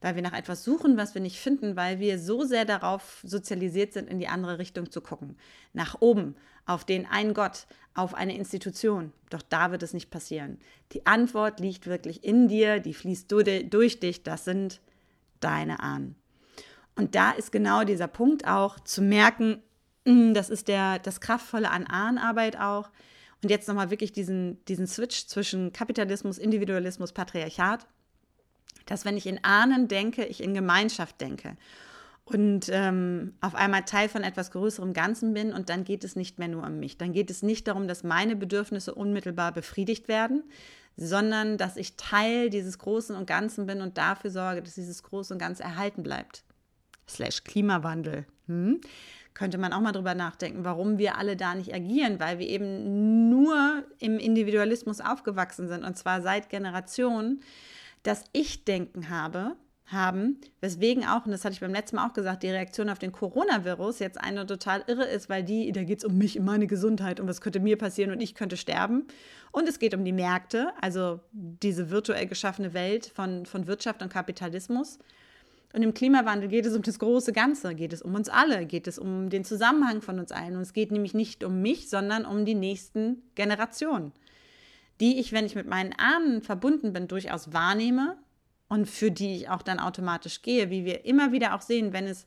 weil 0.00 0.14
wir 0.14 0.22
nach 0.22 0.32
etwas 0.32 0.64
suchen, 0.64 0.96
was 0.96 1.14
wir 1.14 1.20
nicht 1.20 1.38
finden, 1.38 1.76
weil 1.76 2.00
wir 2.00 2.18
so 2.18 2.44
sehr 2.44 2.64
darauf 2.64 3.20
sozialisiert 3.24 3.92
sind, 3.92 4.08
in 4.08 4.18
die 4.18 4.28
andere 4.28 4.58
Richtung 4.58 4.90
zu 4.90 5.00
gucken. 5.00 5.36
Nach 5.72 6.00
oben, 6.00 6.36
auf 6.64 6.84
den 6.84 7.06
einen 7.06 7.34
Gott, 7.34 7.66
auf 7.94 8.14
eine 8.14 8.36
Institution. 8.36 9.12
Doch 9.30 9.42
da 9.42 9.70
wird 9.70 9.82
es 9.82 9.92
nicht 9.92 10.10
passieren. 10.10 10.58
Die 10.92 11.06
Antwort 11.06 11.60
liegt 11.60 11.86
wirklich 11.86 12.24
in 12.24 12.48
dir, 12.48 12.80
die 12.80 12.94
fließt 12.94 13.30
durch 13.30 14.00
dich, 14.00 14.22
das 14.22 14.44
sind 14.44 14.80
deine 15.40 15.80
Ahnen. 15.80 16.16
Und 16.94 17.14
da 17.14 17.32
ist 17.32 17.52
genau 17.52 17.84
dieser 17.84 18.08
Punkt 18.08 18.46
auch 18.46 18.80
zu 18.80 19.02
merken, 19.02 19.62
das 20.04 20.50
ist 20.50 20.68
der, 20.68 20.98
das 20.98 21.20
Kraftvolle 21.20 21.70
an 21.70 21.86
Ahnenarbeit 21.86 22.58
auch. 22.58 22.90
Und 23.42 23.50
jetzt 23.50 23.66
nochmal 23.66 23.90
wirklich 23.90 24.12
diesen, 24.12 24.64
diesen 24.66 24.86
Switch 24.86 25.26
zwischen 25.26 25.72
Kapitalismus, 25.72 26.38
Individualismus, 26.38 27.12
Patriarchat. 27.12 27.86
Dass, 28.86 29.04
wenn 29.04 29.16
ich 29.16 29.26
in 29.26 29.42
Ahnen 29.44 29.88
denke, 29.88 30.24
ich 30.24 30.42
in 30.42 30.54
Gemeinschaft 30.54 31.20
denke 31.20 31.56
und 32.24 32.68
ähm, 32.70 33.34
auf 33.40 33.54
einmal 33.54 33.84
Teil 33.84 34.08
von 34.08 34.22
etwas 34.22 34.50
größerem 34.52 34.92
Ganzen 34.92 35.34
bin 35.34 35.52
und 35.52 35.68
dann 35.68 35.84
geht 35.84 36.04
es 36.04 36.16
nicht 36.16 36.38
mehr 36.38 36.48
nur 36.48 36.64
um 36.64 36.78
mich. 36.78 36.98
Dann 36.98 37.12
geht 37.12 37.30
es 37.30 37.42
nicht 37.42 37.66
darum, 37.68 37.88
dass 37.88 38.04
meine 38.04 38.36
Bedürfnisse 38.36 38.94
unmittelbar 38.94 39.52
befriedigt 39.52 40.08
werden, 40.08 40.44
sondern 40.96 41.58
dass 41.58 41.76
ich 41.76 41.96
Teil 41.96 42.50
dieses 42.50 42.78
Großen 42.78 43.16
und 43.16 43.26
Ganzen 43.26 43.66
bin 43.66 43.80
und 43.80 43.98
dafür 43.98 44.30
sorge, 44.30 44.62
dass 44.62 44.74
dieses 44.74 45.02
Große 45.02 45.34
und 45.34 45.38
Ganze 45.38 45.62
erhalten 45.62 46.02
bleibt. 46.02 46.44
Slash 47.08 47.44
Klimawandel. 47.44 48.26
Hm? 48.46 48.80
Könnte 49.34 49.58
man 49.58 49.72
auch 49.72 49.80
mal 49.80 49.92
drüber 49.92 50.14
nachdenken, 50.14 50.64
warum 50.64 50.98
wir 50.98 51.18
alle 51.18 51.36
da 51.36 51.54
nicht 51.54 51.74
agieren, 51.74 52.20
weil 52.20 52.38
wir 52.38 52.46
eben 52.46 53.30
nur 53.30 53.84
im 53.98 54.18
Individualismus 54.18 55.00
aufgewachsen 55.00 55.68
sind 55.68 55.84
und 55.84 55.96
zwar 55.96 56.22
seit 56.22 56.48
Generationen, 56.48 57.42
dass 58.02 58.24
Ich-Denken 58.32 59.10
habe, 59.10 59.56
haben, 59.92 60.40
weswegen 60.60 61.04
auch, 61.04 61.26
und 61.26 61.32
das 61.32 61.44
hatte 61.44 61.54
ich 61.54 61.60
beim 61.60 61.72
letzten 61.72 61.96
Mal 61.96 62.08
auch 62.08 62.14
gesagt, 62.14 62.42
die 62.42 62.48
Reaktion 62.48 62.88
auf 62.88 62.98
den 62.98 63.12
Coronavirus 63.12 63.98
jetzt 63.98 64.18
eine 64.18 64.46
total 64.46 64.82
irre 64.86 65.04
ist, 65.04 65.28
weil 65.28 65.44
die, 65.44 65.70
da 65.72 65.84
geht 65.84 65.98
es 65.98 66.04
um 66.04 66.16
mich, 66.16 66.38
um 66.38 66.44
meine 66.44 66.66
Gesundheit 66.66 67.20
und 67.20 67.28
was 67.28 67.40
könnte 67.40 67.60
mir 67.60 67.76
passieren 67.76 68.10
und 68.10 68.20
ich 68.20 68.34
könnte 68.34 68.56
sterben. 68.56 69.06
Und 69.50 69.68
es 69.68 69.78
geht 69.78 69.94
um 69.94 70.04
die 70.04 70.12
Märkte, 70.12 70.72
also 70.80 71.20
diese 71.32 71.90
virtuell 71.90 72.26
geschaffene 72.26 72.72
Welt 72.72 73.12
von, 73.14 73.44
von 73.44 73.66
Wirtschaft 73.66 74.02
und 74.02 74.12
Kapitalismus. 74.12 74.98
Und 75.72 75.82
im 75.82 75.94
Klimawandel 75.94 76.48
geht 76.48 76.66
es 76.66 76.76
um 76.76 76.82
das 76.82 76.98
große 76.98 77.32
Ganze, 77.32 77.74
geht 77.74 77.92
es 77.92 78.02
um 78.02 78.14
uns 78.14 78.28
alle, 78.28 78.66
geht 78.66 78.86
es 78.86 78.98
um 78.98 79.30
den 79.30 79.44
Zusammenhang 79.44 80.02
von 80.02 80.18
uns 80.18 80.30
allen. 80.30 80.56
Und 80.56 80.62
es 80.62 80.72
geht 80.72 80.92
nämlich 80.92 81.14
nicht 81.14 81.44
um 81.44 81.62
mich, 81.62 81.88
sondern 81.88 82.26
um 82.26 82.44
die 82.44 82.54
nächsten 82.54 83.22
Generationen, 83.34 84.12
die 85.00 85.18
ich, 85.18 85.32
wenn 85.32 85.46
ich 85.46 85.54
mit 85.54 85.66
meinen 85.66 85.94
Ahnen 85.94 86.42
verbunden 86.42 86.92
bin, 86.92 87.08
durchaus 87.08 87.52
wahrnehme 87.52 88.16
und 88.72 88.86
für 88.86 89.10
die 89.10 89.36
ich 89.36 89.50
auch 89.50 89.60
dann 89.60 89.78
automatisch 89.78 90.40
gehe, 90.40 90.70
wie 90.70 90.86
wir 90.86 91.04
immer 91.04 91.30
wieder 91.30 91.54
auch 91.54 91.60
sehen, 91.60 91.92
wenn 91.92 92.06
es 92.06 92.24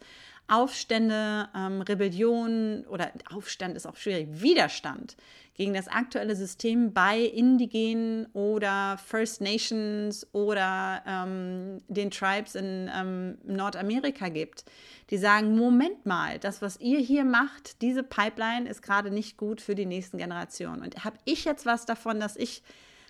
Aufstände, 0.48 1.50
ähm, 1.56 1.82
Rebellion 1.82 2.86
oder 2.86 3.12
Aufstand 3.34 3.76
ist 3.76 3.88
auch 3.88 3.96
schwierig, 3.96 4.28
Widerstand 4.32 5.18
gegen 5.56 5.74
das 5.74 5.88
aktuelle 5.88 6.36
System 6.36 6.94
bei 6.94 7.20
Indigenen 7.20 8.28
oder 8.34 9.00
First 9.04 9.42
Nations 9.42 10.28
oder 10.34 11.02
ähm, 11.08 11.82
den 11.88 12.12
Tribes 12.12 12.54
in 12.54 12.92
ähm, 12.96 13.40
Nordamerika 13.44 14.30
gibt, 14.30 14.66
die 15.10 15.18
sagen, 15.18 15.58
Moment 15.58 16.06
mal, 16.06 16.38
das, 16.38 16.62
was 16.62 16.80
ihr 16.80 17.00
hier 17.00 17.26
macht, 17.26 17.82
diese 17.82 18.04
Pipeline 18.04 18.70
ist 18.70 18.84
gerade 18.84 19.10
nicht 19.10 19.38
gut 19.38 19.62
für 19.62 19.74
die 19.74 19.88
nächsten 19.88 20.20
Generationen. 20.20 20.84
Und 20.84 21.04
habe 21.04 21.18
ich 21.26 21.44
jetzt 21.44 21.66
was 21.66 21.88
davon, 21.88 22.20
dass 22.20 22.36
ich 22.36 22.62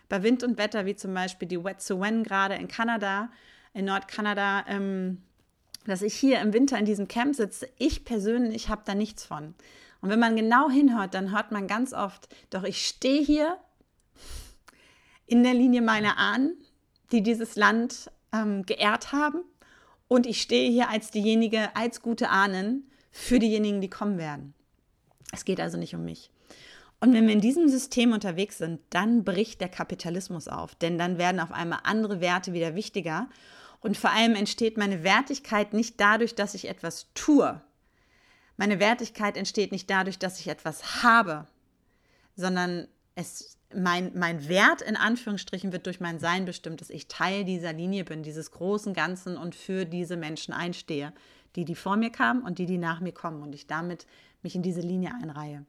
bei 0.10 0.24
Wind 0.24 0.44
und 0.44 0.58
Wetter, 0.58 0.86
wie 0.86 0.96
zum 0.96 1.14
Beispiel 1.14 1.48
die 1.48 1.64
Wet 1.64 1.80
Wet'suwen 1.80 2.24
gerade 2.24 2.56
in 2.56 2.68
Kanada, 2.68 3.30
in 3.74 3.86
Nordkanada, 3.86 4.66
ähm, 4.68 5.22
dass 5.86 6.02
ich 6.02 6.16
hier 6.16 6.40
im 6.42 6.54
Winter 6.54 6.78
in 6.78 6.86
diesem 6.86 7.08
Camp 7.08 7.36
sitze, 7.36 7.70
ich 7.78 8.06
persönlich 8.06 8.70
habe 8.70 8.84
da 8.86 8.96
nichts 8.96 9.26
von. 9.26 9.54
Und 10.02 10.10
wenn 10.10 10.20
man 10.20 10.36
genau 10.36 10.70
hinhört, 10.70 11.14
dann 11.14 11.32
hört 11.32 11.52
man 11.52 11.68
ganz 11.68 11.94
oft, 11.94 12.28
doch 12.50 12.64
ich 12.64 12.86
stehe 12.86 13.24
hier 13.24 13.58
in 15.26 15.44
der 15.44 15.54
Linie 15.54 15.82
meiner 15.82 16.18
Ahnen, 16.18 16.58
die 17.12 17.24
dieses 17.24 17.56
Land 17.56 18.12
ähm, 18.32 18.66
geehrt 18.66 19.12
haben. 19.12 19.44
Und 20.08 20.28
ich 20.28 20.42
stehe 20.42 20.70
hier 20.70 20.90
als 20.90 21.10
diejenige, 21.10 21.76
als 21.76 22.02
gute 22.02 22.30
Ahnen 22.30 22.90
für 23.12 23.40
diejenigen, 23.40 23.82
die 23.82 23.90
kommen 23.90 24.18
werden. 24.18 24.54
Es 25.32 25.46
geht 25.46 25.60
also 25.60 25.78
nicht 25.78 25.96
um 25.96 26.06
mich. 26.06 26.30
Und 27.06 27.14
wenn 27.14 27.28
wir 27.28 27.34
in 27.34 27.42
diesem 27.42 27.70
System 27.70 28.14
unterwegs 28.14 28.58
sind, 28.58 28.82
dann 28.90 29.24
bricht 29.24 29.62
der 29.62 29.70
Kapitalismus 29.70 30.48
auf, 30.48 30.74
denn 30.74 30.98
dann 30.98 31.20
werden 31.20 31.40
auf 31.40 31.52
einmal 31.52 31.82
andere 31.84 32.20
Werte 32.20 32.52
wieder 32.52 32.74
wichtiger. 32.74 33.30
Und 33.80 33.96
vor 33.96 34.10
allem 34.10 34.34
entsteht 34.34 34.76
meine 34.76 35.04
Wertigkeit 35.04 35.72
nicht 35.72 36.02
dadurch, 36.02 36.34
dass 36.34 36.56
ich 36.56 36.68
etwas 36.68 37.06
tue. 37.14 37.62
Meine 38.58 38.80
Wertigkeit 38.80 39.38
entsteht 39.38 39.72
nicht 39.72 39.88
dadurch, 39.88 40.18
dass 40.18 40.40
ich 40.40 40.48
etwas 40.48 41.04
habe, 41.04 41.46
sondern 42.36 42.88
es, 43.14 43.60
mein, 43.72 44.12
mein 44.16 44.50
Wert 44.50 44.82
in 44.82 44.96
Anführungsstrichen 44.96 45.72
wird 45.72 45.86
durch 45.86 46.00
mein 46.00 46.18
Sein 46.18 46.46
bestimmt, 46.46 46.82
dass 46.82 46.90
ich 46.90 47.08
Teil 47.08 47.46
dieser 47.46 47.74
Linie 47.74 48.04
bin, 48.04 48.24
dieses 48.24 48.50
großen 48.50 48.96
Ganzen 48.96 49.38
und 49.38 49.54
für 49.54 49.86
diese 49.86 50.18
Menschen 50.18 50.56
einstehe, 50.56 51.14
die, 51.56 51.66
die 51.66 51.76
vor 51.76 51.98
mir 51.98 52.10
kamen 52.10 52.42
und 52.42 52.58
die, 52.58 52.66
die 52.66 52.80
nach 52.80 53.00
mir 53.00 53.14
kommen 53.14 53.44
und 53.44 53.54
ich 53.54 53.68
damit 53.68 54.08
mich 54.42 54.56
in 54.56 54.64
diese 54.64 54.82
Linie 54.82 55.12
einreihe. 55.22 55.68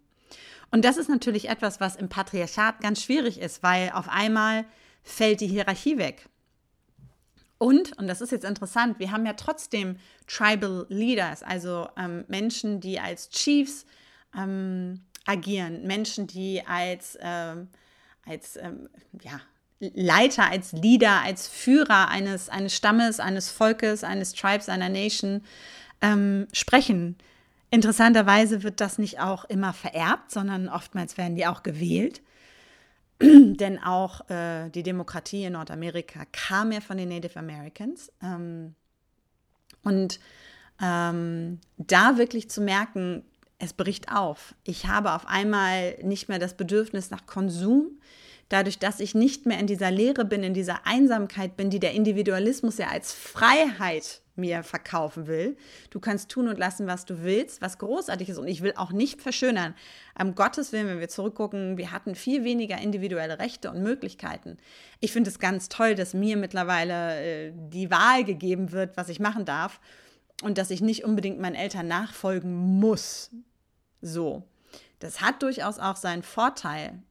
Und 0.71 0.85
das 0.85 0.97
ist 0.97 1.09
natürlich 1.09 1.49
etwas, 1.49 1.81
was 1.81 1.97
im 1.97 2.09
Patriarchat 2.09 2.81
ganz 2.81 3.03
schwierig 3.03 3.41
ist, 3.41 3.63
weil 3.63 3.91
auf 3.91 4.09
einmal 4.09 4.65
fällt 5.03 5.41
die 5.41 5.47
Hierarchie 5.47 5.99
weg. 5.99 6.29
Und, 7.59 7.97
und 7.99 8.07
das 8.07 8.21
ist 8.21 8.33
jetzt 8.33 8.45
interessant, 8.45 8.99
wir 8.99 9.11
haben 9.11 9.25
ja 9.25 9.33
trotzdem 9.33 9.97
Tribal 10.27 10.87
Leaders, 10.91 11.43
also 11.43 11.89
ähm, 11.97 12.25
Menschen, 12.29 12.81
die 12.81 13.01
als 13.01 13.31
Chiefs 13.31 13.87
ähm, 14.37 15.01
agieren, 15.25 15.87
Menschen, 15.87 16.27
die 16.27 16.63
als, 16.67 17.17
ähm, 17.21 17.69
als 18.27 18.57
ähm, 18.57 18.89
ja, 19.23 19.41
Leiter, 19.79 20.51
als 20.51 20.73
Leader, 20.73 21.23
als 21.23 21.49
Führer 21.49 22.09
eines, 22.09 22.49
eines 22.49 22.75
Stammes, 22.75 23.21
eines 23.21 23.51
Volkes, 23.51 24.05
eines 24.05 24.33
Tribes, 24.35 24.69
einer 24.69 24.89
Nation 24.89 25.43
ähm, 26.03 26.49
sprechen. 26.53 27.17
Interessanterweise 27.71 28.63
wird 28.63 28.81
das 28.81 28.99
nicht 28.99 29.21
auch 29.21 29.45
immer 29.45 29.73
vererbt, 29.73 30.31
sondern 30.31 30.69
oftmals 30.69 31.19
werden 31.19 31.37
die 31.37 31.47
auch 31.47 31.63
gewählt. 31.63 32.23
Denn 33.21 33.83
auch 33.83 34.29
äh, 34.31 34.71
die 34.71 34.83
Demokratie 34.83 35.45
in 35.45 35.55
Nordamerika 35.55 36.25
kam 36.33 36.73
ja 36.73 36.81
von 36.81 36.97
den 36.97 37.09
Native 37.09 37.39
Americans. 37.39 38.13
Ähm, 38.23 38.75
und 39.83 40.21
ähm, 40.81 41.61
da 41.79 42.19
wirklich 42.19 42.51
zu 42.51 42.61
merken, 42.61 43.25
es 43.59 43.73
bricht 43.73 44.13
auf. 44.13 44.55
Ich 44.65 44.87
habe 44.87 45.13
auf 45.13 45.27
einmal 45.27 45.97
nicht 46.03 46.29
mehr 46.29 46.39
das 46.39 46.55
Bedürfnis 46.55 47.11
nach 47.11 47.27
Konsum, 47.27 47.99
dadurch, 48.49 48.79
dass 48.79 49.01
ich 49.01 49.15
nicht 49.15 49.47
mehr 49.47 49.59
in 49.59 49.67
dieser 49.67 49.91
Leere 49.91 50.25
bin, 50.25 50.43
in 50.43 50.55
dieser 50.55 50.87
Einsamkeit 50.87 51.57
bin, 51.57 51.71
die 51.71 51.81
der 51.81 51.93
Individualismus 51.93 52.79
ja 52.79 52.89
als 52.89 53.13
Freiheit 53.13 54.21
mir 54.37 54.63
verkaufen 54.63 55.27
will. 55.27 55.57
Du 55.91 56.01
kannst 56.01 56.31
tun 56.31 56.49
und 56.49 56.59
lassen, 56.59 56.87
was 56.87 57.05
du 57.05 57.23
willst, 57.23 57.61
was 57.61 57.79
großartig 57.79 58.29
ist. 58.29 58.39
Und 58.39 58.49
ich 58.49 58.63
will 58.63 58.75
auch 58.77 58.93
nicht 58.93 59.23
verschönern. 59.23 59.75
Am 60.15 60.35
Gottes 60.35 60.73
Willen, 60.73 60.89
wenn 60.89 61.01
wir 61.01 61.09
zurückgucken, 61.09 61.79
wir 61.79 61.93
hatten 61.93 62.15
viel 62.15 62.45
weniger 62.45 62.79
individuelle 62.79 63.39
Rechte 63.39 63.71
und 63.71 63.83
Möglichkeiten. 63.83 64.57
Ich 65.01 65.13
finde 65.13 65.31
es 65.31 65.39
ganz 65.39 65.69
toll, 65.69 65.95
dass 65.95 66.15
mir 66.15 66.37
mittlerweile 66.37 67.49
äh, 67.49 67.53
die 67.55 67.91
Wahl 67.91 68.25
gegeben 68.25 68.73
wird, 68.73 68.97
was 68.97 69.09
ich 69.09 69.21
machen 69.21 69.45
darf. 69.45 69.81
Und 70.43 70.59
dass 70.59 70.71
ich 70.71 70.83
nicht 70.83 71.05
unbedingt 71.05 71.41
meinen 71.41 71.55
Eltern 71.55 71.89
nachfolgen 71.89 72.55
muss. 72.55 73.31
So. 74.03 74.43
Das 74.99 75.21
hat 75.21 75.43
durchaus 75.43 75.79
auch 75.79 75.97
seinen 75.97 76.23
Vorteil. 76.23 77.03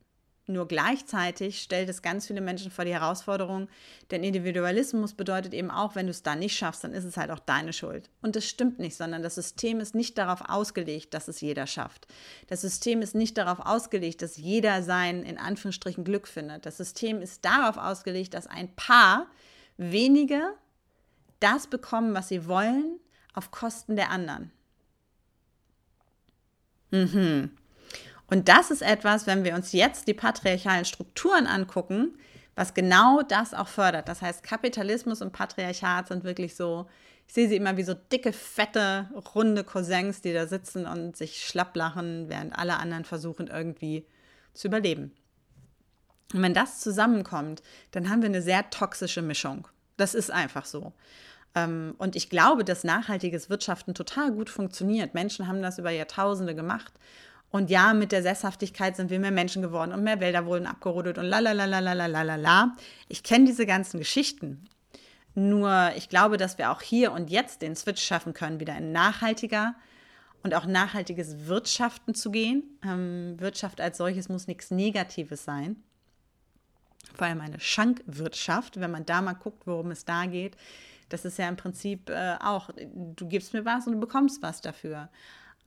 Nur 0.48 0.68
gleichzeitig 0.68 1.62
stellt 1.62 1.90
es 1.90 2.04
ganz 2.04 2.28
viele 2.28 2.40
Menschen 2.40 2.70
vor 2.70 2.86
die 2.86 2.94
Herausforderung, 2.94 3.68
denn 4.12 4.24
Individualismus 4.24 5.14
bedeutet 5.14 5.56
eben 5.56 5.72
auch, 5.72 5.96
wenn 5.96 6.06
du 6.06 6.12
es 6.12 6.22
da 6.22 6.36
nicht 6.36 6.56
schaffst, 6.56 6.84
dann 6.84 6.94
ist 6.94 7.04
es 7.04 7.18
halt 7.18 7.32
auch 7.32 7.40
deine 7.40 7.74
Schuld. 7.74 8.12
Und 8.22 8.36
das 8.36 8.46
stimmt 8.46 8.78
nicht, 8.78 8.96
sondern 8.96 9.24
das 9.24 9.36
System 9.36 9.80
ist 9.80 9.96
nicht 9.96 10.20
darauf 10.20 10.42
ausgelegt, 10.48 11.16
dass 11.16 11.28
es 11.28 11.42
jeder 11.42 11.66
schafft. 11.66 12.06
Das 12.48 12.62
System 12.62 13.02
ist 13.02 13.16
nicht 13.16 13.40
darauf 13.40 13.60
ausgelegt, 13.60 14.22
dass 14.22 14.38
jeder 14.38 14.84
sein, 14.84 15.24
in 15.24 15.40
Anführungsstrichen, 15.40 16.04
Glück 16.04 16.28
findet. 16.28 16.68
Das 16.68 16.78
System 16.78 17.22
ist 17.22 17.44
darauf 17.44 17.78
ausgelegt, 17.78 18.36
dass 18.36 18.46
ein 18.46 18.76
paar 18.76 19.26
wenige 19.78 20.54
das 21.40 21.66
bekommen, 21.66 22.14
was 22.14 22.28
sie 22.30 22.48
wollen, 22.48 23.00
auf 23.34 23.50
Kosten 23.50 23.96
der 23.96 24.12
anderen. 24.12 24.52
Mhm. 26.92 27.52
Und 28.28 28.50
das 28.50 28.72
ist 28.72 28.82
etwas, 28.82 29.28
wenn 29.28 29.44
wir 29.44 29.56
uns 29.56 29.72
jetzt 29.72 30.08
die 30.08 30.14
patriarchalen 30.14 30.86
Strukturen 30.86 31.48
angucken, 31.48 32.18
was 32.56 32.74
genau 32.74 33.22
das 33.22 33.54
auch 33.54 33.68
fördert. 33.68 34.08
Das 34.08 34.22
heißt, 34.22 34.44
Kapitalismus 34.44 35.22
und 35.22 35.34
Patriarchat 35.34 36.08
sind 36.08 36.24
wirklich 36.24 36.56
so, 36.56 36.88
ich 37.28 37.34
sehe 37.34 37.50
sie 37.50 37.56
immer 37.56 37.78
wie 37.78 37.84
so 37.84 37.94
dicke, 37.94 38.34
fette, 38.34 39.10
runde 39.36 39.64
Cousins, 39.64 40.22
die 40.22 40.34
da 40.34 40.48
sitzen 40.48 40.86
und 40.86 41.18
sich 41.18 41.46
schlapp 41.46 41.76
lachen, 41.76 42.30
während 42.30 42.58
alle 42.58 42.78
anderen 42.78 43.04
versuchen 43.04 43.48
irgendwie 43.48 44.06
zu 44.54 44.68
überleben. 44.68 45.12
Und 46.34 46.42
wenn 46.42 46.54
das 46.54 46.80
zusammenkommt, 46.80 47.62
dann 47.92 48.10
haben 48.10 48.22
wir 48.22 48.30
eine 48.30 48.42
sehr 48.42 48.70
toxische 48.70 49.22
Mischung. 49.22 49.68
Das 49.98 50.16
ist 50.16 50.32
einfach 50.32 50.66
so. 50.66 50.94
Ähm, 51.56 51.96
und 51.98 52.16
ich 52.16 52.30
glaube, 52.30 52.64
dass 52.64 52.84
nachhaltiges 52.84 53.50
Wirtschaften 53.50 53.94
total 53.94 54.32
gut 54.32 54.50
funktioniert. 54.50 55.14
Menschen 55.14 55.48
haben 55.48 55.62
das 55.62 55.78
über 55.78 55.92
Jahrtausende 55.92 56.56
gemacht. 56.56 56.94
Und 57.52 57.70
ja, 57.70 57.94
mit 57.94 58.12
der 58.12 58.22
Sesshaftigkeit 58.22 58.96
sind 58.96 59.10
wir 59.10 59.20
mehr 59.20 59.32
Menschen 59.32 59.62
geworden 59.62 59.94
und 59.94 60.04
mehr 60.04 60.20
Wälder 60.20 60.46
wurden 60.46 60.66
abgerodet 60.66 61.18
und 61.18 61.26
la 61.26 61.40
la 61.40 61.54
la 61.54 61.66
la 61.66 61.80
la 61.80 61.94
la 61.94 62.22
la 62.22 62.36
la. 62.36 62.76
Ich 63.08 63.24
kenne 63.24 63.46
diese 63.46 63.66
ganzen 63.66 63.98
Geschichten. 63.98 64.66
Nur 65.36 65.92
ich 65.96 66.10
glaube, 66.10 66.38
dass 66.38 66.58
wir 66.58 66.72
auch 66.72 66.82
hier 66.82 67.12
und 67.12 67.30
jetzt 67.30 67.62
den 67.62 67.76
Switch 67.76 68.02
schaffen 68.02 68.34
können, 68.34 68.60
wieder 68.60 68.78
in 68.78 68.92
nachhaltiger 68.92 69.76
und 70.44 70.54
auch 70.54 70.66
nachhaltiges 70.66 71.48
Wirtschaften 71.48 72.14
zu 72.14 72.32
gehen. 72.32 72.64
Ähm, 72.84 73.36
Wirtschaft 73.40 73.82
als 73.82 73.98
solches 73.98 74.30
muss 74.30 74.48
nichts 74.48 74.72
Negatives 74.72 75.44
sein. 75.44 75.78
Vor 77.14 77.28
allem 77.28 77.42
eine 77.42 77.60
Schankwirtschaft, 77.60 78.80
wenn 78.80 78.92
man 78.92 79.06
da 79.06 79.22
mal 79.22 79.34
guckt, 79.34 79.66
worum 79.66 79.92
es 79.92 80.06
da 80.06 80.26
geht. 80.26 80.56
Das 81.10 81.26
ist 81.26 81.38
ja 81.38 81.48
im 81.48 81.56
Prinzip 81.56 82.10
äh, 82.10 82.36
auch, 82.42 82.70
du 82.76 83.28
gibst 83.28 83.54
mir 83.54 83.66
was 83.66 83.88
und 83.88 83.94
du 83.94 84.00
bekommst 84.00 84.42
was 84.42 84.62
dafür. 84.62 85.10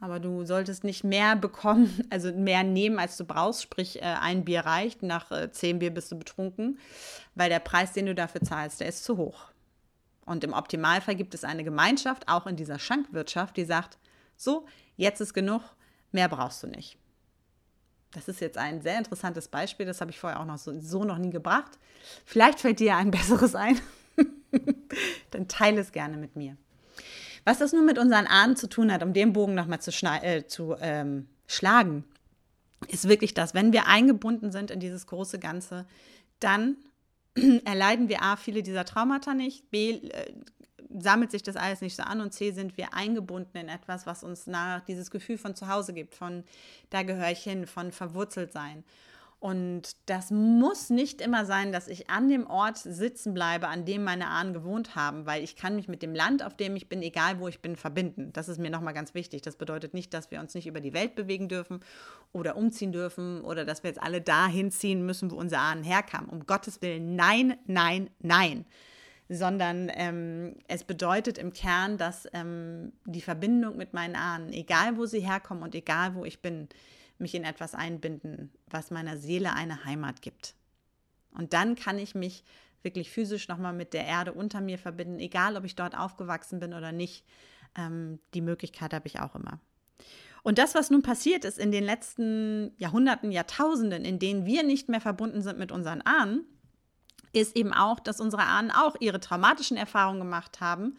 Aber 0.01 0.21
du 0.21 0.45
solltest 0.45 0.85
nicht 0.85 1.03
mehr 1.03 1.35
bekommen, 1.37 2.05
also 2.11 2.33
mehr 2.33 2.63
nehmen, 2.63 2.99
als 2.99 3.17
du 3.17 3.25
brauchst. 3.25 3.63
Sprich, 3.63 4.01
äh, 4.01 4.05
ein 4.05 4.45
Bier 4.45 4.61
reicht, 4.61 5.03
nach 5.03 5.31
äh, 5.31 5.51
zehn 5.51 5.79
Bier 5.79 5.91
bist 5.91 6.13
du 6.13 6.19
betrunken, 6.19 6.79
weil 7.35 7.51
der 7.51 7.61
Preis, 7.61 7.93
den 7.93 8.07
du 8.07 8.15
dafür 8.15 8.43
zahlst, 8.43 8.81
der 8.81 8.89
ist 8.89 9.05
zu 9.05 9.17
hoch. 9.17 9.47
Und 10.25 10.45
im 10.45 10.53
Optimalfall 10.53 11.15
gibt 11.15 11.35
es 11.35 11.43
eine 11.43 11.65
Gemeinschaft, 11.65 12.29
auch 12.29 12.47
in 12.47 12.57
dieser 12.57 12.79
Schankwirtschaft, 12.79 13.57
die 13.57 13.65
sagt, 13.65 13.99
so, 14.37 14.67
jetzt 14.97 15.21
ist 15.21 15.33
genug, 15.33 15.63
mehr 16.13 16.29
brauchst 16.29 16.63
du 16.63 16.67
nicht. 16.67 16.99
Das 18.13 18.29
ist 18.29 18.41
jetzt 18.41 18.59
ein 18.59 18.81
sehr 18.81 18.99
interessantes 18.99 19.49
Beispiel, 19.49 19.87
das 19.87 20.01
habe 20.01 20.11
ich 20.11 20.19
vorher 20.19 20.41
auch 20.41 20.45
noch 20.45 20.59
so, 20.59 20.79
so 20.81 21.05
noch 21.05 21.19
nie 21.19 21.31
gebracht. 21.31 21.79
Vielleicht 22.25 22.61
fällt 22.61 22.81
dir 22.81 22.97
ein 22.97 23.11
besseres 23.11 23.55
ein. 23.55 23.81
Dann 25.31 25.49
teile 25.49 25.81
es 25.81 25.93
gerne 25.93 26.17
mit 26.17 26.37
mir. 26.37 26.57
Was 27.49 27.61
das 27.61 27.73
nun 27.73 27.87
mit 27.87 27.97
unseren 27.97 28.27
Ahnen 28.27 28.57
zu 28.57 28.69
tun 28.69 28.93
hat, 28.93 29.03
um 29.03 29.15
den 29.15 29.33
Bogen 29.33 29.55
nochmal 29.55 29.81
zu, 29.81 29.91
äh, 30.05 30.47
zu 30.47 30.77
ähm, 30.83 31.29
schlagen, 31.47 32.05
ist 32.89 33.09
wirklich 33.09 33.33
das, 33.33 33.55
wenn 33.55 33.73
wir 33.73 33.87
eingebunden 33.87 34.53
sind 34.53 34.71
in 34.71 34.81
dieses 34.81 35.07
große 35.07 35.39
Ganze, 35.39 35.87
dann 36.41 36.77
erleiden 37.65 38.11
wir 38.11 38.21
A, 38.21 38.37
viele 38.37 38.63
dieser 38.63 38.85
Traumata 38.85 39.33
nicht, 39.33 39.71
B, 39.71 39.93
äh, 39.93 40.35
sammelt 40.91 41.31
sich 41.31 41.43
das 41.43 41.57
alles 41.57 41.81
nicht 41.81 41.97
so 41.97 42.03
an. 42.03 42.21
Und 42.21 42.35
C, 42.35 42.51
sind 42.51 42.77
wir 42.77 42.93
eingebunden 42.93 43.57
in 43.57 43.71
etwas, 43.71 44.05
was 44.05 44.25
uns 44.25 44.47
nach 44.47 44.85
dieses 44.85 45.11
Gefühl 45.11 45.39
von 45.39 45.55
zu 45.55 45.69
Hause 45.69 45.95
gibt, 45.95 46.15
von 46.15 46.45
da 46.91 47.03
gehöre 47.03 47.31
ich 47.31 47.43
hin, 47.43 47.67
von 47.67 47.93
verwurzelt 47.93 48.53
sein. 48.53 48.85
Und 49.41 49.97
das 50.07 50.33
muss 50.33 50.91
nicht 50.91 51.21
immer 51.21 51.45
sein, 51.45 51.71
dass 51.71 51.87
ich 51.87 52.11
an 52.11 52.29
dem 52.29 52.49
Ort 52.49 52.77
sitzen 52.79 53.35
bleibe, 53.35 53.69
an 53.69 53.85
dem 53.85 54.03
meine 54.03 54.27
Ahnen 54.27 54.53
gewohnt 54.53 54.97
haben, 54.97 55.27
weil 55.27 55.45
ich 55.45 55.55
kann 55.55 55.77
mich 55.77 55.87
mit 55.87 56.03
dem 56.03 56.13
Land, 56.13 56.43
auf 56.43 56.57
dem 56.57 56.75
ich 56.75 56.89
bin, 56.89 57.03
egal 57.03 57.39
wo 57.39 57.47
ich 57.47 57.61
bin, 57.61 57.77
verbinden. 57.77 58.33
Das 58.33 58.49
ist 58.49 58.59
mir 58.59 58.71
nochmal 58.71 58.95
ganz 58.95 59.15
wichtig. 59.15 59.43
Das 59.43 59.55
bedeutet 59.55 59.95
nicht, 59.95 60.13
dass 60.13 60.33
wir 60.33 60.41
uns 60.41 60.55
nicht 60.55 60.67
über 60.67 60.81
die 60.81 60.93
Welt 60.93 61.15
bewegen 61.15 61.49
dürfen 61.49 61.79
oder 62.33 62.57
umziehen 62.57 62.91
dürfen 62.91 63.43
oder 63.43 63.65
dass 63.65 63.85
wir 63.85 63.91
jetzt 63.91 64.03
alle 64.03 64.21
dahin 64.21 64.73
ziehen 64.73 65.07
müssen, 65.07 65.31
wo 65.31 65.37
unsere 65.37 65.63
Ahnen 65.63 65.85
herkamen. 65.85 66.31
Um 66.31 66.45
Gottes 66.45 66.83
Willen, 66.83 67.15
nein, 67.15 67.57
nein, 67.67 68.11
nein. 68.19 68.65
Sondern 69.29 69.89
ähm, 69.95 70.57
es 70.67 70.83
bedeutet 70.83 71.39
im 71.39 71.53
Kern, 71.53 71.97
dass 71.97 72.27
ähm, 72.33 72.93
die 73.05 73.21
Verbindung 73.21 73.77
mit 73.77 73.93
meinen 73.93 74.17
Ahnen, 74.17 74.53
egal 74.53 74.97
wo 74.97 75.07
sie 75.07 75.21
herkommen 75.21 75.63
und 75.63 75.77
egal 75.77 76.17
wo 76.17 76.25
ich 76.25 76.43
bin, 76.43 76.69
mich 77.21 77.35
in 77.35 77.45
etwas 77.45 77.75
einbinden, 77.75 78.53
was 78.67 78.91
meiner 78.91 79.17
Seele 79.17 79.53
eine 79.53 79.85
Heimat 79.85 80.23
gibt. 80.23 80.55
Und 81.33 81.53
dann 81.53 81.75
kann 81.75 81.99
ich 81.99 82.15
mich 82.15 82.45
wirklich 82.83 83.11
physisch 83.11 83.49
nochmal 83.49 83.73
mit 83.73 83.93
der 83.93 84.05
Erde 84.05 84.33
unter 84.33 84.61
mir 84.61 84.79
verbinden, 84.79 85.19
egal 85.19 85.57
ob 85.57 85.65
ich 85.65 85.75
dort 85.75 85.97
aufgewachsen 85.97 86.61
bin 86.61 86.75
oder 86.75 86.93
nicht. 86.93 87.25
Ähm, 87.77 88.19
die 88.35 88.41
Möglichkeit 88.41 88.93
habe 88.95 89.07
ich 89.09 89.21
auch 89.21 89.35
immer. 89.35 89.61
Und 90.43 90.59
das, 90.59 90.75
was 90.75 90.91
nun 90.91 91.03
passiert 91.03 91.45
ist 91.45 91.59
in 91.59 91.73
den 91.73 91.85
letzten 91.85 92.73
Jahrhunderten, 92.79 93.33
Jahrtausenden, 93.33 94.05
in 94.05 94.19
denen 94.19 94.47
wir 94.47 94.63
nicht 94.63 94.89
mehr 94.89 95.01
verbunden 95.01 95.43
sind 95.43 95.59
mit 95.59 95.73
unseren 95.73 96.01
Ahnen, 96.03 96.45
ist 97.33 97.57
eben 97.57 97.75
auch, 97.75 98.01
dass 98.01 98.21
unsere 98.21 98.45
Ahnen 98.45 98.71
auch 98.71 98.97
ihre 99.01 99.21
traumatischen 99.21 99.77
Erfahrungen 99.77 100.21
gemacht 100.21 100.61
haben, 100.61 100.97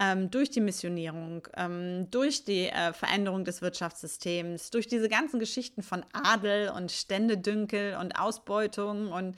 ähm, 0.00 0.30
durch 0.30 0.50
die 0.50 0.60
Missionierung, 0.60 1.46
ähm, 1.56 2.10
durch 2.10 2.44
die 2.44 2.68
äh, 2.68 2.92
Veränderung 2.92 3.44
des 3.44 3.60
Wirtschaftssystems, 3.60 4.70
durch 4.70 4.88
diese 4.88 5.08
ganzen 5.08 5.38
Geschichten 5.38 5.82
von 5.82 6.04
Adel 6.12 6.70
und 6.70 6.90
Ständedünkel 6.90 7.96
und 8.00 8.18
Ausbeutung 8.18 9.12
und 9.12 9.36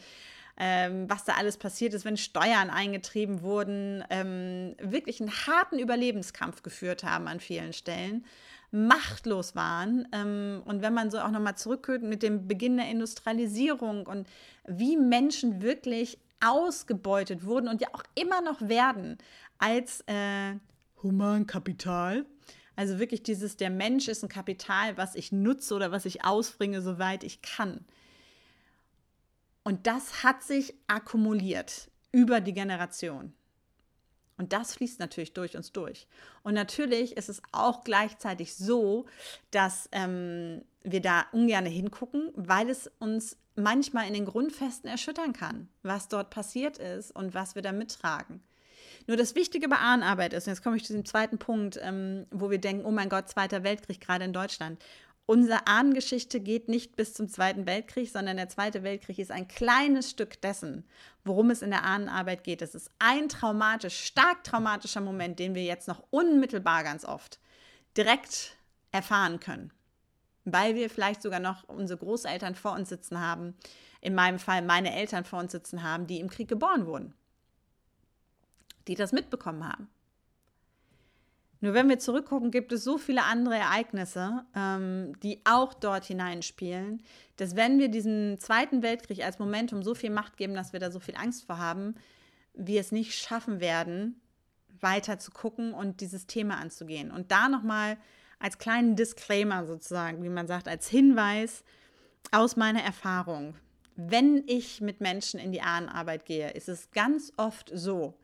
ähm, 0.59 1.09
was 1.09 1.25
da 1.25 1.33
alles 1.33 1.57
passiert 1.57 1.95
ist, 1.95 2.05
wenn 2.05 2.17
Steuern 2.17 2.71
eingetrieben 2.71 3.43
wurden, 3.43 4.05
ähm, 4.11 4.77
wirklich 4.81 5.21
einen 5.21 5.33
harten 5.33 5.79
Überlebenskampf 5.79 6.63
geführt 6.63 7.05
haben 7.05 7.27
an 7.27 7.41
vielen 7.41 7.73
Stellen, 7.73 8.25
machtlos 8.71 9.57
waren. 9.57 10.07
Ähm, 10.13 10.63
und 10.65 10.83
wenn 10.83 10.95
man 10.95 11.11
so 11.11 11.19
auch 11.19 11.31
nochmal 11.31 11.57
zurückhört 11.57 12.03
mit 12.03 12.23
dem 12.23 12.47
Beginn 12.47 12.77
der 12.77 12.89
Industrialisierung 12.89 14.07
und 14.07 14.29
wie 14.67 14.97
Menschen 14.97 15.63
wirklich 15.63 16.19
ausgebeutet 16.43 17.45
wurden 17.45 17.69
und 17.69 17.81
ja 17.81 17.89
auch 17.93 18.05
immer 18.15 18.41
noch 18.41 18.61
werden 18.61 19.19
als 19.59 20.03
äh, 20.07 20.55
Humankapital. 21.03 22.27
Also 22.75 22.99
wirklich 22.99 23.23
dieses, 23.23 23.57
der 23.57 23.71
Mensch 23.71 24.09
ist 24.09 24.23
ein 24.23 24.29
Kapital, 24.29 24.97
was 24.97 25.15
ich 25.15 25.31
nutze 25.31 25.75
oder 25.75 25.93
was 25.93 26.05
ich 26.05 26.25
ausbringe, 26.25 26.81
soweit 26.83 27.23
ich 27.23 27.43
kann. 27.43 27.85
Und 29.63 29.87
das 29.87 30.25
hat 30.25 30.43
sich 30.43 30.75
akkumuliert 30.89 31.91
über 32.11 32.41
die 32.41 32.55
Generation. 32.55 33.33
Und 34.39 34.53
das 34.53 34.75
fließt 34.75 34.99
natürlich 34.99 35.35
durch 35.35 35.57
uns 35.57 35.73
durch. 35.73 36.09
Und 36.43 36.55
natürlich 36.55 37.17
ist 37.17 37.29
es 37.29 37.43
auch 37.53 37.85
gleichzeitig 37.85 38.55
so, 38.57 39.07
dass 39.51 39.89
ähm, 39.93 40.63
wir 40.83 41.01
da 41.01 41.27
ungern 41.33 41.67
hingucken, 41.67 42.31
weil 42.35 42.71
es 42.71 42.91
uns 42.99 43.37
manchmal 43.55 44.07
in 44.07 44.15
den 44.15 44.25
Grundfesten 44.25 44.89
erschüttern 44.89 45.33
kann, 45.33 45.69
was 45.83 46.09
dort 46.09 46.31
passiert 46.31 46.79
ist 46.79 47.11
und 47.11 47.35
was 47.35 47.55
wir 47.55 47.63
da 47.63 47.73
mittragen. 47.73 48.43
Nur 49.07 49.17
das 49.17 49.35
Wichtige 49.35 49.69
bei 49.69 49.77
Ahnenarbeit 49.77 50.33
ist, 50.33 50.47
und 50.47 50.53
jetzt 50.53 50.63
komme 50.63 50.77
ich 50.77 50.85
zu 50.85 50.93
dem 50.93 51.05
zweiten 51.05 51.39
Punkt, 51.39 51.79
ähm, 51.83 52.27
wo 52.31 52.51
wir 52.51 52.59
denken, 52.59 52.85
oh 52.85 52.91
mein 52.91 53.09
Gott, 53.09 53.29
Zweiter 53.29 53.65
Weltkrieg 53.65 54.01
gerade 54.01 54.25
in 54.25 54.33
Deutschland. 54.33 54.83
Unsere 55.25 55.67
Ahnengeschichte 55.67 56.41
geht 56.41 56.69
nicht 56.69 56.97
bis 56.97 57.15
zum 57.15 57.29
Zweiten 57.29 57.67
Weltkrieg, 57.67 58.11
sondern 58.11 58.37
der 58.37 58.49
Zweite 58.49 58.83
Weltkrieg 58.83 59.19
ist 59.19 59.31
ein 59.31 59.49
kleines 59.49 60.11
Stück 60.11 60.41
dessen, 60.41 60.85
worum 61.25 61.51
es 61.51 61.63
in 61.63 61.71
der 61.71 61.85
Ahnenarbeit 61.85 62.43
geht. 62.43 62.61
Es 62.61 62.75
ist 62.75 62.91
ein 62.99 63.29
traumatisch, 63.29 64.05
stark 64.05 64.43
traumatischer 64.45 65.01
Moment, 65.01 65.39
den 65.39 65.55
wir 65.55 65.63
jetzt 65.63 65.87
noch 65.87 66.03
unmittelbar 66.11 66.83
ganz 66.83 67.05
oft 67.05 67.39
direkt 67.97 68.57
erfahren 68.91 69.39
können, 69.39 69.73
weil 70.45 70.75
wir 70.75 70.91
vielleicht 70.91 71.23
sogar 71.23 71.41
noch 71.41 71.69
unsere 71.69 71.99
Großeltern 71.99 72.55
vor 72.55 72.73
uns 72.73 72.89
sitzen 72.89 73.21
haben, 73.21 73.55
in 74.01 74.15
meinem 74.15 74.39
Fall 74.39 74.63
meine 74.63 74.95
Eltern 74.95 75.25
vor 75.25 75.39
uns 75.39 75.53
sitzen 75.53 75.83
haben, 75.83 76.07
die 76.07 76.21
im 76.21 76.29
Krieg 76.29 76.49
geboren 76.49 76.87
wurden, 76.87 77.15
die 78.89 78.95
das 78.95 79.13
mitbekommen 79.13 79.67
haben. 79.67 79.89
Nur 81.63 81.75
wenn 81.75 81.89
wir 81.89 82.01
zurückgucken, 82.01 82.51
gibt 82.51 82.73
es 82.73 82.83
so 82.83 82.99
viele 82.99 83.23
andere 83.23 83.55
Ereignisse, 83.55 84.45
ähm, 84.57 85.13
die 85.23 85.41
auch 85.45 85.75
dort 85.75 86.05
hineinspielen, 86.05 87.01
dass 87.37 87.55
wenn 87.55 87.79
wir 87.79 87.89
diesem 87.89 88.41
Zweiten 88.41 88.83
Weltkrieg 88.83 89.25
als 89.25 89.39
Momentum 89.39 89.85
so 89.85 89.95
viel 89.95 90.11
Macht 90.11 90.37
geben, 90.37 90.55
dass 90.55 90.73
wir 90.73 90.81
da 90.81 90.91
so 90.91 90.99
viel 90.99 91.15
Angst 91.15 91.45
vor 91.45 91.59
haben, 91.59 91.95
wir 92.53 92.81
es 92.81 92.91
nicht 92.91 93.15
schaffen 93.15 93.61
werden, 93.61 94.21
weiter 94.81 95.21
zu 95.21 95.31
gucken 95.31 95.73
und 95.73 96.01
dieses 96.01 96.27
Thema 96.27 96.57
anzugehen. 96.57 97.13
Und 97.13 97.31
da 97.31 97.49
nochmal 97.49 97.97
als 98.43 98.59
kleinen 98.59 98.97
Disclaimer 98.97 99.65
sozusagen, 99.67 100.25
wie 100.25 100.29
man 100.29 100.49
sagt, 100.49 100.67
als 100.67 100.89
Hinweis 100.89 101.63
aus 102.33 102.57
meiner 102.57 102.83
Erfahrung. 102.83 103.55
Wenn 103.95 104.43
ich 104.49 104.81
mit 104.81 105.01
Menschen 105.01 105.39
in 105.39 105.53
die 105.53 105.63
Ahnenarbeit 105.63 106.25
gehe, 106.25 106.51
ist 106.51 106.69
es 106.69 106.91
ganz 106.91 107.33
oft 107.37 107.71
so, 107.73 108.19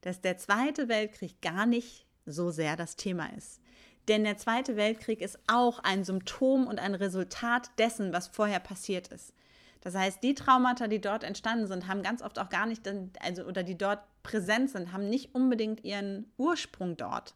dass 0.00 0.20
der 0.20 0.38
Zweite 0.38 0.88
Weltkrieg 0.88 1.42
gar 1.42 1.66
nicht 1.66 2.06
so 2.24 2.52
sehr 2.52 2.76
das 2.76 2.94
Thema 2.94 3.26
ist. 3.36 3.60
Denn 4.06 4.22
der 4.22 4.36
Zweite 4.36 4.76
Weltkrieg 4.76 5.20
ist 5.20 5.40
auch 5.48 5.80
ein 5.80 6.04
Symptom 6.04 6.68
und 6.68 6.78
ein 6.78 6.94
Resultat 6.94 7.70
dessen, 7.78 8.12
was 8.12 8.28
vorher 8.28 8.60
passiert 8.60 9.08
ist. 9.08 9.32
Das 9.80 9.96
heißt, 9.96 10.22
die 10.22 10.34
Traumata, 10.34 10.86
die 10.86 11.00
dort 11.00 11.24
entstanden 11.24 11.66
sind, 11.66 11.88
haben 11.88 12.02
ganz 12.02 12.22
oft 12.22 12.38
auch 12.38 12.48
gar 12.48 12.66
nicht, 12.66 12.88
also 13.20 13.42
oder 13.44 13.64
die 13.64 13.76
dort 13.76 14.00
präsent 14.22 14.70
sind, 14.70 14.92
haben 14.92 15.08
nicht 15.08 15.34
unbedingt 15.34 15.82
ihren 15.84 16.30
Ursprung 16.36 16.96
dort. 16.96 17.34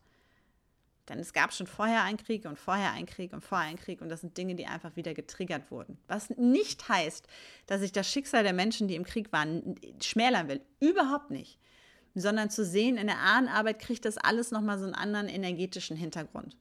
Denn 1.09 1.19
es 1.19 1.33
gab 1.33 1.53
schon 1.53 1.67
vorher 1.67 2.03
einen 2.03 2.19
Krieg 2.19 2.45
und 2.45 2.59
vorher 2.59 2.93
einen 2.93 3.07
Krieg 3.07 3.33
und 3.33 3.43
vorher 3.43 3.69
einen 3.69 3.79
Krieg 3.79 4.01
und 4.01 4.09
das 4.09 4.21
sind 4.21 4.37
Dinge, 4.37 4.55
die 4.55 4.67
einfach 4.67 4.97
wieder 4.97 5.15
getriggert 5.15 5.71
wurden. 5.71 5.99
Was 6.07 6.31
nicht 6.31 6.89
heißt, 6.89 7.27
dass 7.67 7.83
ich 7.83 7.93
das 7.93 8.11
Schicksal 8.11 8.43
der 8.43 8.53
Menschen, 8.53 8.89
die 8.89 8.95
im 8.95 9.05
Krieg 9.05 9.33
waren, 9.33 9.77
schmälern 10.01 10.49
will. 10.49 10.61
Überhaupt 10.81 11.31
nicht 11.31 11.59
sondern 12.21 12.51
zu 12.51 12.65
sehen, 12.65 12.97
in 12.97 13.07
der 13.07 13.19
Ahnenarbeit 13.19 13.79
kriegt 13.79 14.05
das 14.05 14.19
alles 14.19 14.51
nochmal 14.51 14.79
so 14.79 14.85
einen 14.85 14.95
anderen 14.95 15.29
energetischen 15.29 15.97
Hintergrund. 15.97 16.57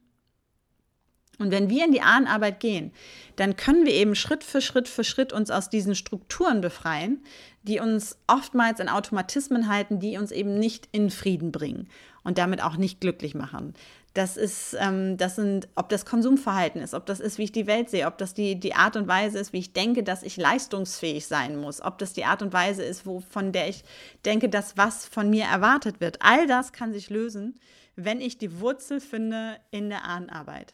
Und 1.39 1.51
wenn 1.51 1.69
wir 1.69 1.85
in 1.85 1.91
die 1.91 2.01
Ahnenarbeit 2.01 2.59
gehen, 2.59 2.91
dann 3.35 3.55
können 3.55 3.85
wir 3.85 3.93
eben 3.93 4.15
Schritt 4.15 4.43
für 4.43 4.59
Schritt 4.59 4.87
für 4.87 5.03
Schritt 5.03 5.31
uns 5.31 5.51
aus 5.51 5.69
diesen 5.69 5.93
Strukturen 5.93 6.61
befreien, 6.61 7.23
die 7.61 7.79
uns 7.79 8.17
oftmals 8.25 8.79
in 8.79 8.89
Automatismen 8.89 9.67
halten, 9.67 9.99
die 9.99 10.17
uns 10.17 10.31
eben 10.31 10.57
nicht 10.57 10.89
in 10.91 11.11
Frieden 11.11 11.51
bringen 11.51 11.89
und 12.23 12.39
damit 12.39 12.63
auch 12.63 12.77
nicht 12.77 13.01
glücklich 13.01 13.35
machen. 13.35 13.75
Das 14.17 14.35
ist, 14.35 14.75
ähm, 14.79 15.15
das 15.15 15.35
sind, 15.35 15.67
ob 15.75 15.89
das 15.89 16.03
Konsumverhalten 16.03 16.81
ist, 16.81 16.95
ob 16.95 17.05
das 17.05 17.19
ist, 17.19 17.37
wie 17.37 17.43
ich 17.43 17.51
die 17.51 17.67
Welt 17.67 17.91
sehe, 17.91 18.07
ob 18.07 18.17
das 18.17 18.33
die, 18.33 18.59
die 18.59 18.73
Art 18.73 18.95
und 18.95 19.07
Weise 19.07 19.37
ist, 19.37 19.53
wie 19.53 19.59
ich 19.59 19.73
denke, 19.73 20.01
dass 20.01 20.23
ich 20.23 20.37
leistungsfähig 20.37 21.27
sein 21.27 21.55
muss, 21.55 21.83
ob 21.83 21.99
das 21.99 22.13
die 22.13 22.25
Art 22.25 22.41
und 22.41 22.51
Weise 22.51 22.83
ist, 22.83 23.05
wo, 23.05 23.19
von 23.19 23.51
der 23.51 23.69
ich 23.69 23.83
denke, 24.25 24.49
dass 24.49 24.75
was 24.75 25.05
von 25.05 25.29
mir 25.29 25.45
erwartet 25.45 26.01
wird. 26.01 26.17
All 26.23 26.47
das 26.47 26.73
kann 26.73 26.93
sich 26.93 27.11
lösen, 27.11 27.59
wenn 27.95 28.19
ich 28.19 28.39
die 28.39 28.59
Wurzel 28.59 29.01
finde 29.01 29.57
in 29.69 29.89
der 29.89 30.03
Ahnenarbeit. 30.03 30.73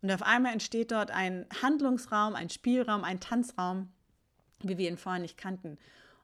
Und 0.00 0.10
auf 0.10 0.22
einmal 0.22 0.54
entsteht 0.54 0.90
dort 0.90 1.10
ein 1.10 1.44
Handlungsraum, 1.60 2.34
ein 2.34 2.48
Spielraum, 2.48 3.04
ein 3.04 3.20
Tanzraum, 3.20 3.90
wie 4.62 4.78
wir 4.78 4.88
ihn 4.88 4.96
vorher 4.96 5.20
nicht 5.20 5.36
kannten. 5.36 5.76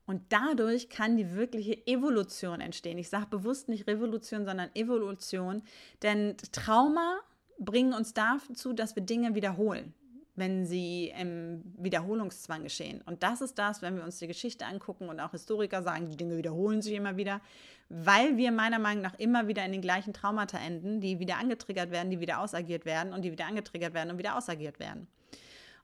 Und 0.06 0.22
dadurch 0.28 0.88
kann 0.88 1.16
die 1.16 1.34
wirkliche 1.34 1.86
Evolution 1.86 2.60
entstehen. 2.60 2.96
Ich 2.96 3.08
sage 3.08 3.26
bewusst 3.26 3.68
nicht 3.68 3.86
Revolution, 3.88 4.44
sondern 4.44 4.70
Evolution. 4.74 5.62
Denn 6.02 6.36
Trauma 6.52 7.18
bringen 7.58 7.92
uns 7.92 8.14
dazu, 8.14 8.72
dass 8.72 8.94
wir 8.94 9.02
Dinge 9.02 9.34
wiederholen, 9.34 9.94
wenn 10.36 10.64
sie 10.64 11.12
im 11.18 11.62
Wiederholungszwang 11.76 12.62
geschehen. 12.62 13.02
Und 13.02 13.24
das 13.24 13.40
ist 13.40 13.58
das, 13.58 13.82
wenn 13.82 13.96
wir 13.96 14.04
uns 14.04 14.18
die 14.18 14.28
Geschichte 14.28 14.64
angucken 14.64 15.08
und 15.08 15.18
auch 15.18 15.32
Historiker 15.32 15.82
sagen, 15.82 16.08
die 16.08 16.16
Dinge 16.16 16.36
wiederholen 16.36 16.82
sich 16.82 16.94
immer 16.94 17.16
wieder, 17.16 17.40
weil 17.88 18.36
wir 18.36 18.52
meiner 18.52 18.78
Meinung 18.78 19.02
nach 19.02 19.18
immer 19.18 19.48
wieder 19.48 19.64
in 19.64 19.72
den 19.72 19.80
gleichen 19.80 20.12
Traumata 20.12 20.58
enden, 20.58 21.00
die 21.00 21.18
wieder 21.18 21.38
angetriggert 21.38 21.90
werden, 21.90 22.10
die 22.10 22.20
wieder 22.20 22.40
ausagiert 22.40 22.84
werden 22.84 23.12
und 23.12 23.22
die 23.22 23.32
wieder 23.32 23.46
angetriggert 23.46 23.94
werden 23.94 24.10
und 24.10 24.18
wieder 24.18 24.36
ausagiert 24.36 24.78
werden. 24.78 25.08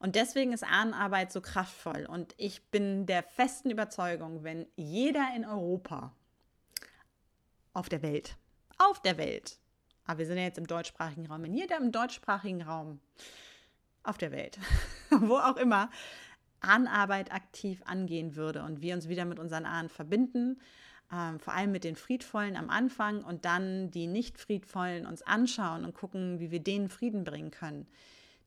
Und 0.03 0.17
deswegen 0.17 0.53
ist 0.53 0.65
Ahnenarbeit 0.65 1.31
so 1.31 1.41
kraftvoll. 1.41 2.07
Und 2.07 2.35
ich 2.37 2.61
bin 2.71 3.07
der 3.07 3.23
festen 3.23 3.71
Überzeugung, 3.71 4.43
wenn 4.43 4.67
jeder 4.75 5.29
in 5.37 5.45
Europa, 5.45 6.13
auf 7.73 7.89
der 7.89 8.03
Welt, 8.03 8.37
auf 8.79 9.01
der 9.01 9.17
Welt, 9.17 9.59
aber 10.05 10.19
wir 10.19 10.27
sind 10.27 10.39
ja 10.39 10.43
jetzt 10.43 10.59
im 10.59 10.67
deutschsprachigen 10.67 11.27
Raum, 11.27 11.45
wenn 11.45 11.55
jeder 11.55 11.79
im 11.79 11.93
deutschsprachigen 11.93 12.63
Raum, 12.63 12.99
auf 14.03 14.19
der 14.19 14.33
Welt, 14.33 14.59
wo 15.11 15.37
auch 15.37 15.57
immer, 15.57 15.89
Ahnenarbeit 16.59 17.33
aktiv 17.33 17.81
angehen 17.85 18.35
würde 18.35 18.65
und 18.65 18.83
wir 18.83 18.95
uns 18.95 19.09
wieder 19.09 19.25
mit 19.25 19.39
unseren 19.39 19.67
Ahnen 19.67 19.89
verbinden, 19.89 20.61
ähm, 21.13 21.39
vor 21.39 21.55
allem 21.55 21.71
mit 21.71 21.85
den 21.85 21.95
Friedvollen 21.95 22.57
am 22.57 22.71
Anfang 22.71 23.23
und 23.23 23.45
dann 23.45 23.93
die 23.93 24.09
nicht 24.09 24.37
Friedvollen 24.39 25.07
uns 25.07 25.23
anschauen 25.23 25.85
und 25.85 25.95
gucken, 25.95 26.41
wie 26.41 26.51
wir 26.51 26.61
denen 26.61 26.89
Frieden 26.89 27.23
bringen 27.23 27.53
können 27.53 27.87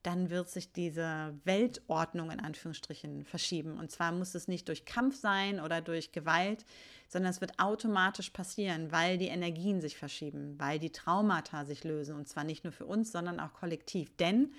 dann 0.06 0.30
wird 0.30 0.50
sich 0.50 0.72
diese 0.72 1.34
Weltordnung 1.46 2.30
in 2.30 2.40
Anführungsstrichen 2.40 3.26
verschieben. 3.26 3.78
Und 3.80 3.90
zwar 3.90 4.12
muss 4.12 4.36
es 4.36 4.48
nicht 4.48 4.68
durch 4.68 4.86
Kampf 4.86 5.20
sein 5.20 5.60
oder 5.60 5.82
durch 5.82 6.12
Gewalt, 6.12 6.64
sondern 7.08 7.32
es 7.32 7.42
wird 7.42 7.60
automatisch 7.60 8.30
passieren, 8.30 8.92
weil 8.92 9.18
die 9.18 9.28
Energien 9.28 9.82
sich 9.82 9.98
verschieben, 9.98 10.56
weil 10.60 10.80
die 10.80 10.92
Traumata 10.92 11.66
sich 11.66 11.84
lösen. 11.84 12.16
Und 12.16 12.28
zwar 12.28 12.44
nicht 12.44 12.64
nur 12.64 12.74
für 12.74 12.86
uns, 12.86 13.12
sondern 13.12 13.40
auch 13.40 13.54
kollektiv. 13.54 14.16
Denn, 14.18 14.54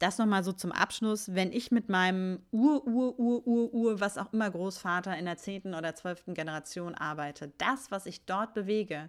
das 0.00 0.18
nochmal 0.18 0.42
so 0.42 0.52
zum 0.52 0.72
Abschluss, 0.72 1.34
wenn 1.34 1.52
ich 1.52 1.70
mit 1.70 1.88
meinem 1.88 2.40
Ur, 2.50 2.84
Ur, 2.86 3.18
Ur, 3.18 3.46
Ur, 3.46 3.72
Ur, 3.72 4.00
was 4.00 4.18
auch 4.18 4.32
immer 4.32 4.50
Großvater 4.50 5.16
in 5.16 5.24
der 5.24 5.36
zehnten 5.36 5.72
oder 5.72 5.94
zwölften 5.94 6.34
Generation 6.34 6.94
arbeite, 6.94 7.52
das, 7.58 7.92
was 7.92 8.06
ich 8.06 8.24
dort 8.24 8.54
bewege, 8.54 9.08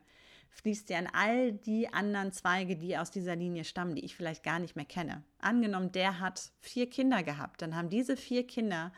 fließt 0.55 0.89
ja 0.89 0.99
in 0.99 1.07
all 1.13 1.51
die 1.51 1.91
anderen 1.91 2.31
Zweige, 2.31 2.75
die 2.75 2.97
aus 2.97 3.11
dieser 3.11 3.35
Linie 3.35 3.63
stammen, 3.63 3.95
die 3.95 4.05
ich 4.05 4.15
vielleicht 4.15 4.43
gar 4.43 4.59
nicht 4.59 4.75
mehr 4.75 4.85
kenne. 4.85 5.23
Angenommen, 5.39 5.91
der 5.91 6.19
hat 6.19 6.51
vier 6.59 6.89
Kinder 6.89 7.23
gehabt, 7.23 7.61
dann 7.61 7.75
haben 7.75 7.89
diese 7.89 8.17
vier 8.17 8.47
Kinder, 8.47 8.91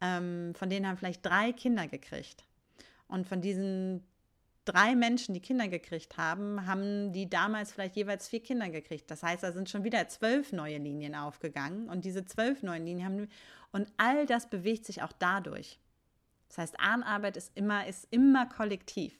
ähm, 0.00 0.54
von 0.54 0.70
denen 0.70 0.86
haben 0.86 0.96
vielleicht 0.96 1.24
drei 1.24 1.52
Kinder 1.52 1.88
gekriegt. 1.88 2.44
Und 3.08 3.26
von 3.26 3.40
diesen 3.40 4.06
drei 4.64 4.94
Menschen, 4.94 5.34
die 5.34 5.40
Kinder 5.40 5.68
gekriegt 5.68 6.16
haben, 6.16 6.66
haben 6.66 7.12
die 7.12 7.28
damals 7.28 7.72
vielleicht 7.72 7.96
jeweils 7.96 8.28
vier 8.28 8.42
Kinder 8.42 8.68
gekriegt. 8.68 9.10
Das 9.10 9.22
heißt, 9.22 9.42
da 9.42 9.52
sind 9.52 9.68
schon 9.68 9.84
wieder 9.84 10.06
zwölf 10.08 10.52
neue 10.52 10.78
Linien 10.78 11.14
aufgegangen 11.14 11.88
und 11.88 12.04
diese 12.04 12.24
zwölf 12.24 12.62
neuen 12.62 12.84
Linien 12.84 13.06
haben 13.06 13.28
und 13.72 13.92
all 13.96 14.26
das 14.26 14.48
bewegt 14.48 14.84
sich 14.84 15.02
auch 15.02 15.12
dadurch. 15.12 15.78
Das 16.48 16.58
heißt, 16.58 16.80
Ahnenarbeit 16.80 17.36
ist 17.36 17.52
immer, 17.54 17.86
ist 17.86 18.08
immer 18.10 18.46
kollektiv. 18.46 19.18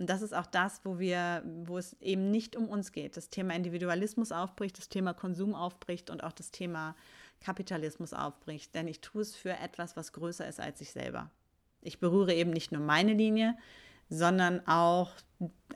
Und 0.00 0.08
das 0.08 0.22
ist 0.22 0.34
auch 0.34 0.46
das, 0.46 0.80
wo 0.82 0.98
wir, 0.98 1.42
wo 1.66 1.76
es 1.76 1.94
eben 2.00 2.30
nicht 2.30 2.56
um 2.56 2.70
uns 2.70 2.90
geht. 2.90 3.18
Das 3.18 3.28
Thema 3.28 3.54
Individualismus 3.54 4.32
aufbricht, 4.32 4.78
das 4.78 4.88
Thema 4.88 5.12
Konsum 5.12 5.54
aufbricht 5.54 6.08
und 6.08 6.24
auch 6.24 6.32
das 6.32 6.50
Thema 6.50 6.96
Kapitalismus 7.44 8.14
aufbricht. 8.14 8.74
Denn 8.74 8.88
ich 8.88 9.02
tue 9.02 9.20
es 9.20 9.36
für 9.36 9.50
etwas, 9.50 9.98
was 9.98 10.14
größer 10.14 10.48
ist 10.48 10.58
als 10.58 10.80
ich 10.80 10.92
selber. 10.92 11.30
Ich 11.82 12.00
berühre 12.00 12.32
eben 12.32 12.50
nicht 12.50 12.72
nur 12.72 12.80
meine 12.80 13.12
Linie, 13.12 13.58
sondern 14.08 14.66
auch 14.66 15.12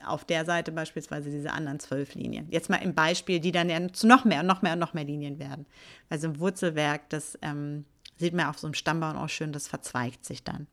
auf 0.03 0.25
der 0.25 0.43
Seite 0.43 0.71
beispielsweise 0.71 1.29
diese 1.29 1.51
anderen 1.51 1.79
zwölf 1.79 2.15
Linien. 2.15 2.47
Jetzt 2.49 2.71
mal 2.71 2.77
im 2.77 2.95
Beispiel, 2.95 3.39
die 3.39 3.51
dann 3.51 3.69
ja 3.69 3.93
zu 3.93 4.07
noch 4.07 4.25
mehr 4.25 4.39
und 4.39 4.47
noch 4.47 4.63
mehr 4.63 4.73
und 4.73 4.79
noch 4.79 4.95
mehr 4.95 5.05
Linien 5.05 5.37
werden. 5.37 5.67
Also 6.09 6.29
im 6.29 6.39
Wurzelwerk, 6.39 7.11
das 7.11 7.37
ähm, 7.43 7.85
sieht 8.17 8.33
man 8.33 8.47
auf 8.47 8.57
so 8.57 8.65
einem 8.65 8.73
Stammbaum 8.73 9.17
auch 9.17 9.29
schön, 9.29 9.53
das 9.53 9.67
verzweigt 9.67 10.25
sich 10.25 10.43
dann. 10.43 10.65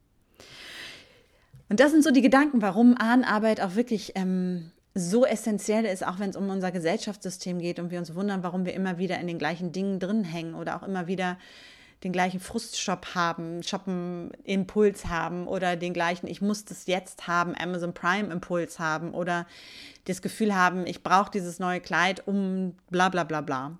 Und 1.72 1.80
das 1.80 1.90
sind 1.90 2.04
so 2.04 2.10
die 2.10 2.20
Gedanken, 2.20 2.60
warum 2.60 2.98
Ahnenarbeit 2.98 3.62
auch 3.62 3.76
wirklich 3.76 4.12
ähm, 4.14 4.72
so 4.94 5.24
essentiell 5.24 5.86
ist, 5.86 6.06
auch 6.06 6.18
wenn 6.18 6.28
es 6.28 6.36
um 6.36 6.50
unser 6.50 6.70
Gesellschaftssystem 6.70 7.60
geht 7.60 7.78
und 7.78 7.90
wir 7.90 7.98
uns 7.98 8.14
wundern, 8.14 8.42
warum 8.42 8.66
wir 8.66 8.74
immer 8.74 8.98
wieder 8.98 9.18
in 9.18 9.26
den 9.26 9.38
gleichen 9.38 9.72
Dingen 9.72 9.98
drin 9.98 10.22
hängen 10.22 10.54
oder 10.54 10.76
auch 10.76 10.86
immer 10.86 11.06
wieder 11.06 11.38
den 12.04 12.12
gleichen 12.12 12.40
Frustshop 12.40 13.14
haben, 13.14 13.62
Shoppen-Impuls 13.62 15.06
haben 15.06 15.48
oder 15.48 15.76
den 15.76 15.94
gleichen, 15.94 16.26
ich 16.26 16.42
muss 16.42 16.66
das 16.66 16.86
jetzt 16.88 17.26
haben, 17.26 17.54
Amazon 17.58 17.94
Prime-Impuls 17.94 18.78
haben 18.78 19.14
oder 19.14 19.46
das 20.04 20.20
Gefühl 20.20 20.54
haben, 20.54 20.86
ich 20.86 21.02
brauche 21.02 21.30
dieses 21.30 21.58
neue 21.58 21.80
Kleid, 21.80 22.28
um 22.28 22.76
bla 22.90 23.08
bla 23.08 23.24
bla 23.24 23.40
bla. 23.40 23.78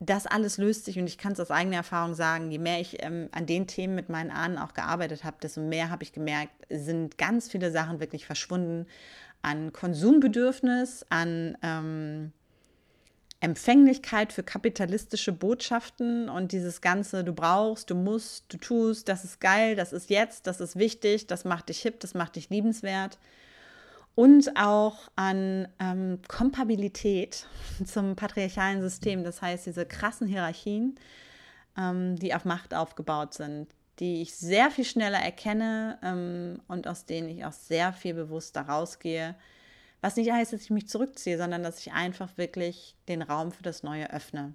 Das 0.00 0.26
alles 0.26 0.58
löst 0.58 0.84
sich 0.84 0.98
und 0.98 1.06
ich 1.06 1.18
kann 1.18 1.32
es 1.32 1.40
aus 1.40 1.50
eigener 1.50 1.76
Erfahrung 1.76 2.14
sagen, 2.14 2.50
je 2.50 2.58
mehr 2.58 2.80
ich 2.80 3.02
ähm, 3.02 3.28
an 3.32 3.46
den 3.46 3.66
Themen 3.66 3.94
mit 3.94 4.08
meinen 4.08 4.30
Ahnen 4.30 4.58
auch 4.58 4.74
gearbeitet 4.74 5.24
habe, 5.24 5.36
desto 5.40 5.60
mehr 5.60 5.88
habe 5.90 6.02
ich 6.02 6.12
gemerkt, 6.12 6.52
sind 6.68 7.16
ganz 7.16 7.48
viele 7.48 7.70
Sachen 7.70 8.00
wirklich 8.00 8.26
verschwunden 8.26 8.86
an 9.42 9.72
Konsumbedürfnis, 9.72 11.06
an 11.10 11.56
ähm, 11.62 12.32
Empfänglichkeit 13.44 14.32
für 14.32 14.42
kapitalistische 14.42 15.30
Botschaften 15.30 16.30
und 16.30 16.52
dieses 16.52 16.80
ganze, 16.80 17.24
du 17.24 17.34
brauchst, 17.34 17.90
du 17.90 17.94
musst, 17.94 18.52
du 18.52 18.56
tust, 18.56 19.08
das 19.08 19.22
ist 19.22 19.38
geil, 19.38 19.76
das 19.76 19.92
ist 19.92 20.08
jetzt, 20.08 20.46
das 20.46 20.60
ist 20.60 20.76
wichtig, 20.76 21.26
das 21.26 21.44
macht 21.44 21.68
dich 21.68 21.82
hip, 21.82 22.00
das 22.00 22.14
macht 22.14 22.36
dich 22.36 22.48
liebenswert. 22.48 23.18
Und 24.14 24.56
auch 24.56 25.08
an 25.16 25.68
ähm, 25.80 26.20
Kompabilität 26.28 27.46
zum 27.84 28.16
patriarchalen 28.16 28.80
System, 28.80 29.24
das 29.24 29.42
heißt 29.42 29.66
diese 29.66 29.86
krassen 29.86 30.26
Hierarchien, 30.26 30.96
ähm, 31.76 32.16
die 32.16 32.34
auf 32.34 32.44
Macht 32.44 32.74
aufgebaut 32.74 33.34
sind, 33.34 33.68
die 33.98 34.22
ich 34.22 34.34
sehr 34.36 34.70
viel 34.70 34.84
schneller 34.84 35.18
erkenne 35.18 35.98
ähm, 36.02 36.60
und 36.68 36.86
aus 36.86 37.06
denen 37.06 37.28
ich 37.28 37.44
auch 37.44 37.52
sehr 37.52 37.92
viel 37.92 38.14
bewusster 38.14 38.62
rausgehe 38.62 39.34
was 40.04 40.16
nicht 40.16 40.30
heißt, 40.30 40.52
dass 40.52 40.60
ich 40.60 40.70
mich 40.70 40.86
zurückziehe, 40.86 41.38
sondern 41.38 41.62
dass 41.62 41.78
ich 41.78 41.94
einfach 41.94 42.36
wirklich 42.36 42.94
den 43.08 43.22
Raum 43.22 43.52
für 43.52 43.62
das 43.62 43.82
Neue 43.82 44.12
öffne. 44.12 44.52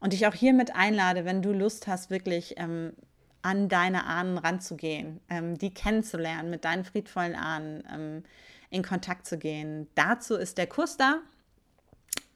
Und 0.00 0.14
dich 0.14 0.26
auch 0.26 0.32
hiermit 0.32 0.74
einlade, 0.74 1.26
wenn 1.26 1.42
du 1.42 1.52
Lust 1.52 1.86
hast, 1.86 2.08
wirklich 2.08 2.54
ähm, 2.56 2.94
an 3.42 3.68
deine 3.68 4.06
Ahnen 4.06 4.38
ranzugehen, 4.38 5.20
ähm, 5.28 5.58
die 5.58 5.74
kennenzulernen, 5.74 6.48
mit 6.48 6.64
deinen 6.64 6.86
friedvollen 6.86 7.34
Ahnen 7.34 7.84
ähm, 7.92 8.22
in 8.70 8.82
Kontakt 8.82 9.26
zu 9.26 9.38
gehen. 9.38 9.88
Dazu 9.94 10.36
ist 10.36 10.58
der 10.58 10.66
Kurs 10.66 10.96
da, 10.96 11.18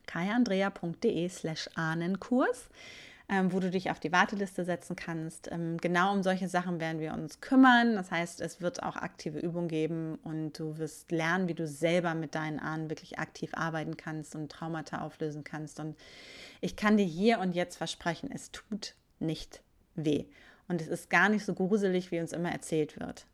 kaiandrea.de 0.06 1.28
slash 1.28 1.68
Ahnenkurs 1.74 2.68
ähm, 3.28 3.52
wo 3.52 3.60
du 3.60 3.70
dich 3.70 3.90
auf 3.90 4.00
die 4.00 4.12
Warteliste 4.12 4.64
setzen 4.64 4.96
kannst. 4.96 5.50
Ähm, 5.50 5.78
genau 5.78 6.12
um 6.12 6.22
solche 6.22 6.48
Sachen 6.48 6.78
werden 6.78 7.00
wir 7.00 7.14
uns 7.14 7.40
kümmern. 7.40 7.94
Das 7.94 8.10
heißt, 8.10 8.40
es 8.40 8.60
wird 8.60 8.82
auch 8.82 8.96
aktive 8.96 9.38
Übungen 9.38 9.68
geben 9.68 10.18
und 10.24 10.58
du 10.58 10.76
wirst 10.76 11.10
lernen, 11.10 11.48
wie 11.48 11.54
du 11.54 11.66
selber 11.66 12.14
mit 12.14 12.34
deinen 12.34 12.60
Ahnen 12.60 12.90
wirklich 12.90 13.18
aktiv 13.18 13.52
arbeiten 13.54 13.96
kannst 13.96 14.34
und 14.34 14.52
Traumata 14.52 15.00
auflösen 15.00 15.42
kannst. 15.42 15.80
Und 15.80 15.96
ich 16.60 16.76
kann 16.76 16.96
dir 16.96 17.06
hier 17.06 17.38
und 17.38 17.54
jetzt 17.54 17.76
versprechen, 17.76 18.30
es 18.32 18.50
tut 18.50 18.94
nicht 19.20 19.62
weh. 19.94 20.26
Und 20.68 20.80
es 20.80 20.88
ist 20.88 21.08
gar 21.08 21.28
nicht 21.28 21.44
so 21.44 21.54
gruselig, 21.54 22.10
wie 22.10 22.20
uns 22.20 22.32
immer 22.32 22.50
erzählt 22.50 22.98
wird. 23.00 23.26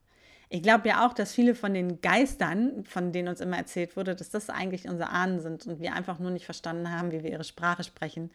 Ich 0.53 0.63
glaube 0.63 0.89
ja 0.89 1.07
auch, 1.07 1.15
dass 1.15 1.33
viele 1.33 1.55
von 1.55 1.75
den 1.75 2.01
Geistern, 2.01 2.85
von 2.85 3.13
denen 3.13 3.29
uns 3.29 3.41
immer 3.41 3.57
erzählt 3.57 3.97
wurde, 3.97 4.17
dass 4.17 4.31
das 4.31 4.51
eigentlich 4.51 4.89
unsere 4.89 5.11
Ahnen 5.11 5.39
sind 5.39 5.65
und 5.67 5.81
wir 5.81 5.95
einfach 5.95 6.19
nur 6.19 6.33
nicht 6.33 6.45
verstanden 6.45 6.91
haben, 6.91 7.13
wie 7.13 7.23
wir 7.23 7.31
ihre 7.31 7.45
Sprache 7.45 7.85
sprechen 7.85 8.33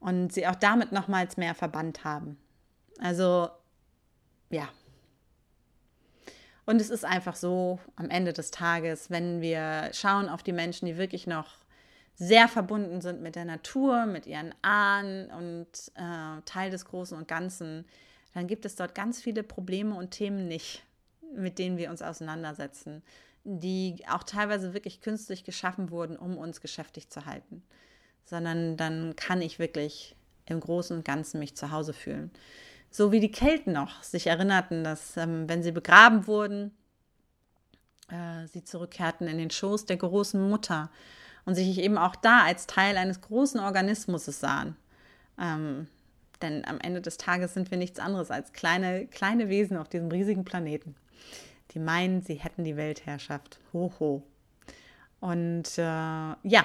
und 0.00 0.32
sie 0.32 0.48
auch 0.48 0.56
damit 0.56 0.90
nochmals 0.90 1.36
mehr 1.36 1.54
verbannt 1.54 2.02
haben. 2.02 2.38
Also 3.00 3.48
ja. 4.50 4.68
Und 6.66 6.80
es 6.80 6.90
ist 6.90 7.04
einfach 7.04 7.36
so 7.36 7.78
am 7.94 8.10
Ende 8.10 8.32
des 8.32 8.50
Tages, 8.50 9.08
wenn 9.08 9.40
wir 9.40 9.90
schauen 9.92 10.28
auf 10.28 10.42
die 10.42 10.52
Menschen, 10.52 10.86
die 10.86 10.98
wirklich 10.98 11.28
noch 11.28 11.54
sehr 12.16 12.48
verbunden 12.48 13.00
sind 13.00 13.22
mit 13.22 13.36
der 13.36 13.44
Natur, 13.44 14.06
mit 14.06 14.26
ihren 14.26 14.52
Ahnen 14.62 15.30
und 15.30 15.68
äh, 15.94 16.42
Teil 16.44 16.70
des 16.70 16.84
Großen 16.84 17.16
und 17.16 17.28
Ganzen, 17.28 17.86
dann 18.34 18.48
gibt 18.48 18.64
es 18.64 18.74
dort 18.74 18.96
ganz 18.96 19.22
viele 19.22 19.44
Probleme 19.44 19.94
und 19.94 20.10
Themen 20.10 20.48
nicht, 20.48 20.82
mit 21.34 21.58
denen 21.58 21.76
wir 21.76 21.90
uns 21.90 22.02
auseinandersetzen, 22.02 23.02
die 23.44 24.04
auch 24.10 24.22
teilweise 24.22 24.74
wirklich 24.74 25.00
künstlich 25.00 25.44
geschaffen 25.44 25.90
wurden, 25.90 26.16
um 26.16 26.36
uns 26.36 26.60
beschäftigt 26.60 27.12
zu 27.12 27.26
halten 27.26 27.62
sondern 28.28 28.76
dann 28.76 29.16
kann 29.16 29.40
ich 29.40 29.58
wirklich 29.58 30.14
im 30.46 30.60
Großen 30.60 30.96
und 30.96 31.04
Ganzen 31.04 31.38
mich 31.38 31.56
zu 31.56 31.70
Hause 31.70 31.92
fühlen. 31.92 32.30
So 32.90 33.12
wie 33.12 33.20
die 33.20 33.32
Kelten 33.32 33.72
noch 33.72 34.02
sich 34.02 34.26
erinnerten, 34.26 34.84
dass 34.84 35.16
ähm, 35.16 35.48
wenn 35.48 35.62
sie 35.62 35.72
begraben 35.72 36.26
wurden, 36.26 36.72
äh, 38.10 38.46
sie 38.46 38.64
zurückkehrten 38.64 39.28
in 39.28 39.38
den 39.38 39.50
Schoß 39.50 39.86
der 39.86 39.96
großen 39.96 40.48
Mutter 40.48 40.90
und 41.44 41.54
sich 41.54 41.78
eben 41.78 41.98
auch 41.98 42.16
da 42.16 42.44
als 42.44 42.66
Teil 42.66 42.96
eines 42.96 43.20
großen 43.20 43.60
Organismus 43.60 44.26
sahen. 44.26 44.76
Ähm, 45.38 45.88
denn 46.40 46.64
am 46.64 46.78
Ende 46.80 47.00
des 47.00 47.16
Tages 47.16 47.54
sind 47.54 47.70
wir 47.70 47.78
nichts 47.78 47.98
anderes 47.98 48.30
als 48.30 48.52
kleine, 48.52 49.06
kleine 49.06 49.48
Wesen 49.48 49.76
auf 49.76 49.88
diesem 49.88 50.10
riesigen 50.10 50.44
Planeten, 50.44 50.94
die 51.72 51.78
meinen, 51.78 52.22
sie 52.22 52.34
hätten 52.34 52.64
die 52.64 52.76
Weltherrschaft. 52.76 53.58
Hoho. 53.72 53.92
Ho. 54.00 54.22
Und 55.20 55.78
äh, 55.78 55.82
ja, 55.82 56.64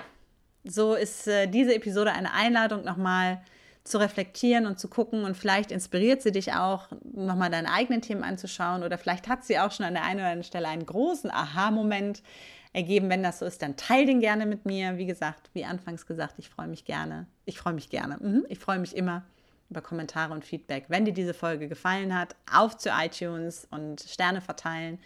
so 0.63 0.93
ist 0.93 1.27
äh, 1.27 1.47
diese 1.47 1.75
Episode 1.75 2.11
eine 2.11 2.33
Einladung, 2.33 2.83
nochmal 2.83 3.41
zu 3.83 3.97
reflektieren 3.97 4.65
und 4.65 4.79
zu 4.79 4.87
gucken 4.87 5.25
und 5.25 5.35
vielleicht 5.35 5.71
inspiriert 5.71 6.21
sie 6.21 6.31
dich 6.31 6.53
auch, 6.53 6.87
nochmal 7.03 7.49
deine 7.49 7.69
eigenen 7.69 8.01
Themen 8.01 8.23
anzuschauen 8.23 8.83
oder 8.83 8.97
vielleicht 8.97 9.27
hat 9.27 9.43
sie 9.43 9.59
auch 9.59 9.71
schon 9.71 9.85
an 9.85 9.93
der 9.93 10.03
einen 10.03 10.19
oder 10.19 10.27
anderen 10.27 10.43
Stelle 10.43 10.69
einen 10.69 10.85
großen 10.85 11.29
Aha-Moment 11.29 12.23
ergeben. 12.71 13.09
Wenn 13.09 13.23
das 13.23 13.39
so 13.39 13.45
ist, 13.45 13.61
dann 13.61 13.75
teile 13.75 14.05
den 14.05 14.21
gerne 14.21 14.45
mit 14.45 14.65
mir. 14.65 14.97
Wie 14.97 15.05
gesagt, 15.05 15.49
wie 15.53 15.65
anfangs 15.65 16.05
gesagt, 16.05 16.35
ich 16.37 16.49
freue 16.49 16.67
mich 16.67 16.85
gerne. 16.85 17.27
Ich 17.43 17.57
freue 17.57 17.73
mich 17.73 17.89
gerne. 17.89 18.17
Mhm. 18.21 18.45
Ich 18.47 18.59
freue 18.59 18.79
mich 18.79 18.95
immer 18.95 19.23
über 19.69 19.81
Kommentare 19.81 20.33
und 20.33 20.45
Feedback. 20.45 20.85
Wenn 20.87 21.05
dir 21.05 21.13
diese 21.13 21.33
Folge 21.33 21.67
gefallen 21.67 22.17
hat, 22.17 22.35
auf 22.51 22.77
zu 22.77 22.89
iTunes 22.89 23.67
und 23.71 24.01
Sterne 24.01 24.41
verteilen 24.41 24.99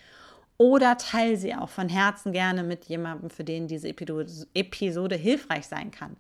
oder 0.57 0.97
teile 0.97 1.37
sie 1.37 1.55
auch 1.55 1.69
von 1.69 1.89
Herzen 1.89 2.31
gerne 2.31 2.63
mit 2.63 2.85
jemandem, 2.85 3.29
für 3.29 3.43
den 3.43 3.67
diese 3.67 3.87
Episode 3.87 5.15
hilfreich 5.15 5.67
sein 5.67 5.91
kann. 5.91 6.17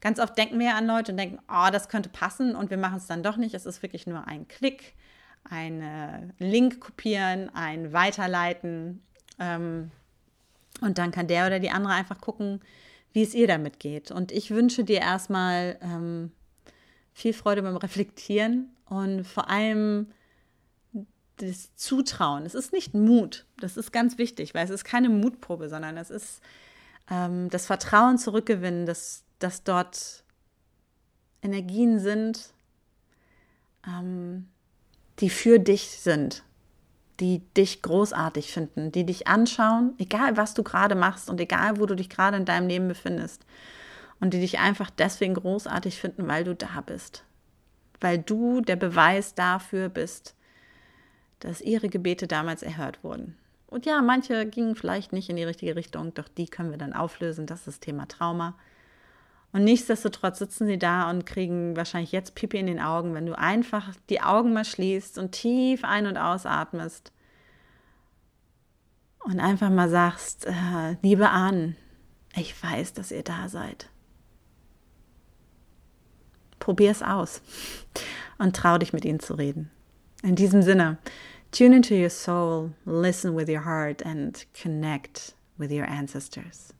Ganz 0.00 0.18
oft 0.18 0.36
denken 0.36 0.58
wir 0.58 0.74
an 0.74 0.86
Leute 0.86 1.12
und 1.12 1.18
denken, 1.18 1.38
oh, 1.48 1.68
das 1.70 1.88
könnte 1.88 2.08
passen 2.08 2.56
und 2.56 2.70
wir 2.70 2.76
machen 2.76 2.96
es 2.96 3.06
dann 3.06 3.22
doch 3.22 3.36
nicht. 3.36 3.54
Es 3.54 3.66
ist 3.66 3.82
wirklich 3.82 4.06
nur 4.06 4.26
ein 4.26 4.48
Klick, 4.48 4.94
ein 5.44 6.32
Link 6.38 6.80
kopieren, 6.80 7.50
ein 7.54 7.92
Weiterleiten. 7.92 9.02
Ähm, 9.38 9.90
und 10.80 10.98
dann 10.98 11.12
kann 11.12 11.28
der 11.28 11.46
oder 11.46 11.60
die 11.60 11.70
andere 11.70 11.92
einfach 11.92 12.20
gucken, 12.20 12.60
wie 13.12 13.22
es 13.22 13.34
ihr 13.34 13.46
damit 13.46 13.78
geht. 13.78 14.10
Und 14.10 14.32
ich 14.32 14.50
wünsche 14.50 14.84
dir 14.84 15.00
erstmal 15.00 15.78
ähm, 15.82 16.32
viel 17.12 17.32
Freude 17.32 17.62
beim 17.62 17.76
Reflektieren 17.76 18.70
und 18.86 19.24
vor 19.24 19.48
allem 19.48 20.08
das 21.36 21.74
Zutrauen. 21.76 22.44
Es 22.44 22.54
ist 22.54 22.72
nicht 22.72 22.94
Mut. 22.94 23.46
Das 23.58 23.76
ist 23.76 23.92
ganz 23.92 24.18
wichtig, 24.18 24.54
weil 24.54 24.64
es 24.64 24.70
ist 24.70 24.84
keine 24.84 25.08
Mutprobe, 25.08 25.68
sondern 25.68 25.96
es 25.96 26.10
ist 26.10 26.40
ähm, 27.10 27.48
das 27.50 27.66
Vertrauen 27.66 28.18
zurückgewinnen, 28.18 28.86
dass, 28.86 29.24
dass 29.38 29.64
dort 29.64 30.24
Energien 31.42 31.98
sind, 31.98 32.52
ähm, 33.86 34.46
die 35.18 35.30
für 35.30 35.58
dich 35.58 35.88
sind, 35.88 36.44
die 37.20 37.40
dich 37.56 37.82
großartig 37.82 38.52
finden, 38.52 38.92
die 38.92 39.04
dich 39.04 39.26
anschauen, 39.26 39.94
egal 39.98 40.36
was 40.36 40.54
du 40.54 40.62
gerade 40.62 40.94
machst 40.94 41.28
und 41.28 41.40
egal 41.40 41.78
wo 41.78 41.86
du 41.86 41.94
dich 41.94 42.08
gerade 42.08 42.36
in 42.36 42.44
deinem 42.44 42.68
Leben 42.68 42.88
befindest. 42.88 43.44
Und 44.22 44.34
die 44.34 44.40
dich 44.40 44.60
einfach 44.60 44.88
deswegen 44.88 45.34
großartig 45.34 45.98
finden, 45.98 46.28
weil 46.28 46.44
du 46.44 46.54
da 46.54 46.80
bist. 46.80 47.24
Weil 48.00 48.18
du 48.18 48.60
der 48.60 48.76
Beweis 48.76 49.34
dafür 49.34 49.88
bist, 49.88 50.36
dass 51.40 51.60
ihre 51.60 51.88
Gebete 51.88 52.28
damals 52.28 52.62
erhört 52.62 53.02
wurden. 53.02 53.36
Und 53.66 53.84
ja, 53.84 54.00
manche 54.00 54.46
gingen 54.46 54.76
vielleicht 54.76 55.12
nicht 55.12 55.28
in 55.28 55.34
die 55.34 55.42
richtige 55.42 55.74
Richtung, 55.74 56.14
doch 56.14 56.28
die 56.28 56.46
können 56.46 56.70
wir 56.70 56.78
dann 56.78 56.92
auflösen. 56.92 57.46
Das 57.46 57.60
ist 57.60 57.66
das 57.66 57.80
Thema 57.80 58.06
Trauma. 58.06 58.56
Und 59.50 59.64
nichtsdestotrotz 59.64 60.38
sitzen 60.38 60.68
sie 60.68 60.78
da 60.78 61.10
und 61.10 61.26
kriegen 61.26 61.76
wahrscheinlich 61.76 62.12
jetzt 62.12 62.36
Pipi 62.36 62.58
in 62.58 62.68
den 62.68 62.80
Augen, 62.80 63.14
wenn 63.14 63.26
du 63.26 63.36
einfach 63.36 63.92
die 64.08 64.20
Augen 64.20 64.52
mal 64.52 64.64
schließt 64.64 65.18
und 65.18 65.32
tief 65.32 65.82
ein- 65.82 66.06
und 66.06 66.16
ausatmest 66.16 67.10
und 69.18 69.40
einfach 69.40 69.70
mal 69.70 69.88
sagst, 69.88 70.46
äh, 70.46 70.96
liebe 71.02 71.28
Ahnen, 71.28 71.74
ich 72.36 72.62
weiß, 72.62 72.92
dass 72.92 73.10
ihr 73.10 73.24
da 73.24 73.48
seid. 73.48 73.88
Probier 76.62 76.92
es 76.92 77.02
aus 77.02 77.42
und 78.38 78.54
trau 78.54 78.78
dich 78.78 78.92
mit 78.92 79.04
ihnen 79.04 79.18
zu 79.18 79.34
reden. 79.34 79.72
In 80.22 80.36
diesem 80.36 80.62
Sinne, 80.62 80.98
tune 81.50 81.74
into 81.74 81.92
your 81.92 82.08
soul, 82.08 82.70
listen 82.84 83.34
with 83.34 83.48
your 83.48 83.64
heart 83.64 84.00
and 84.06 84.46
connect 84.54 85.34
with 85.58 85.72
your 85.72 85.88
ancestors. 85.88 86.72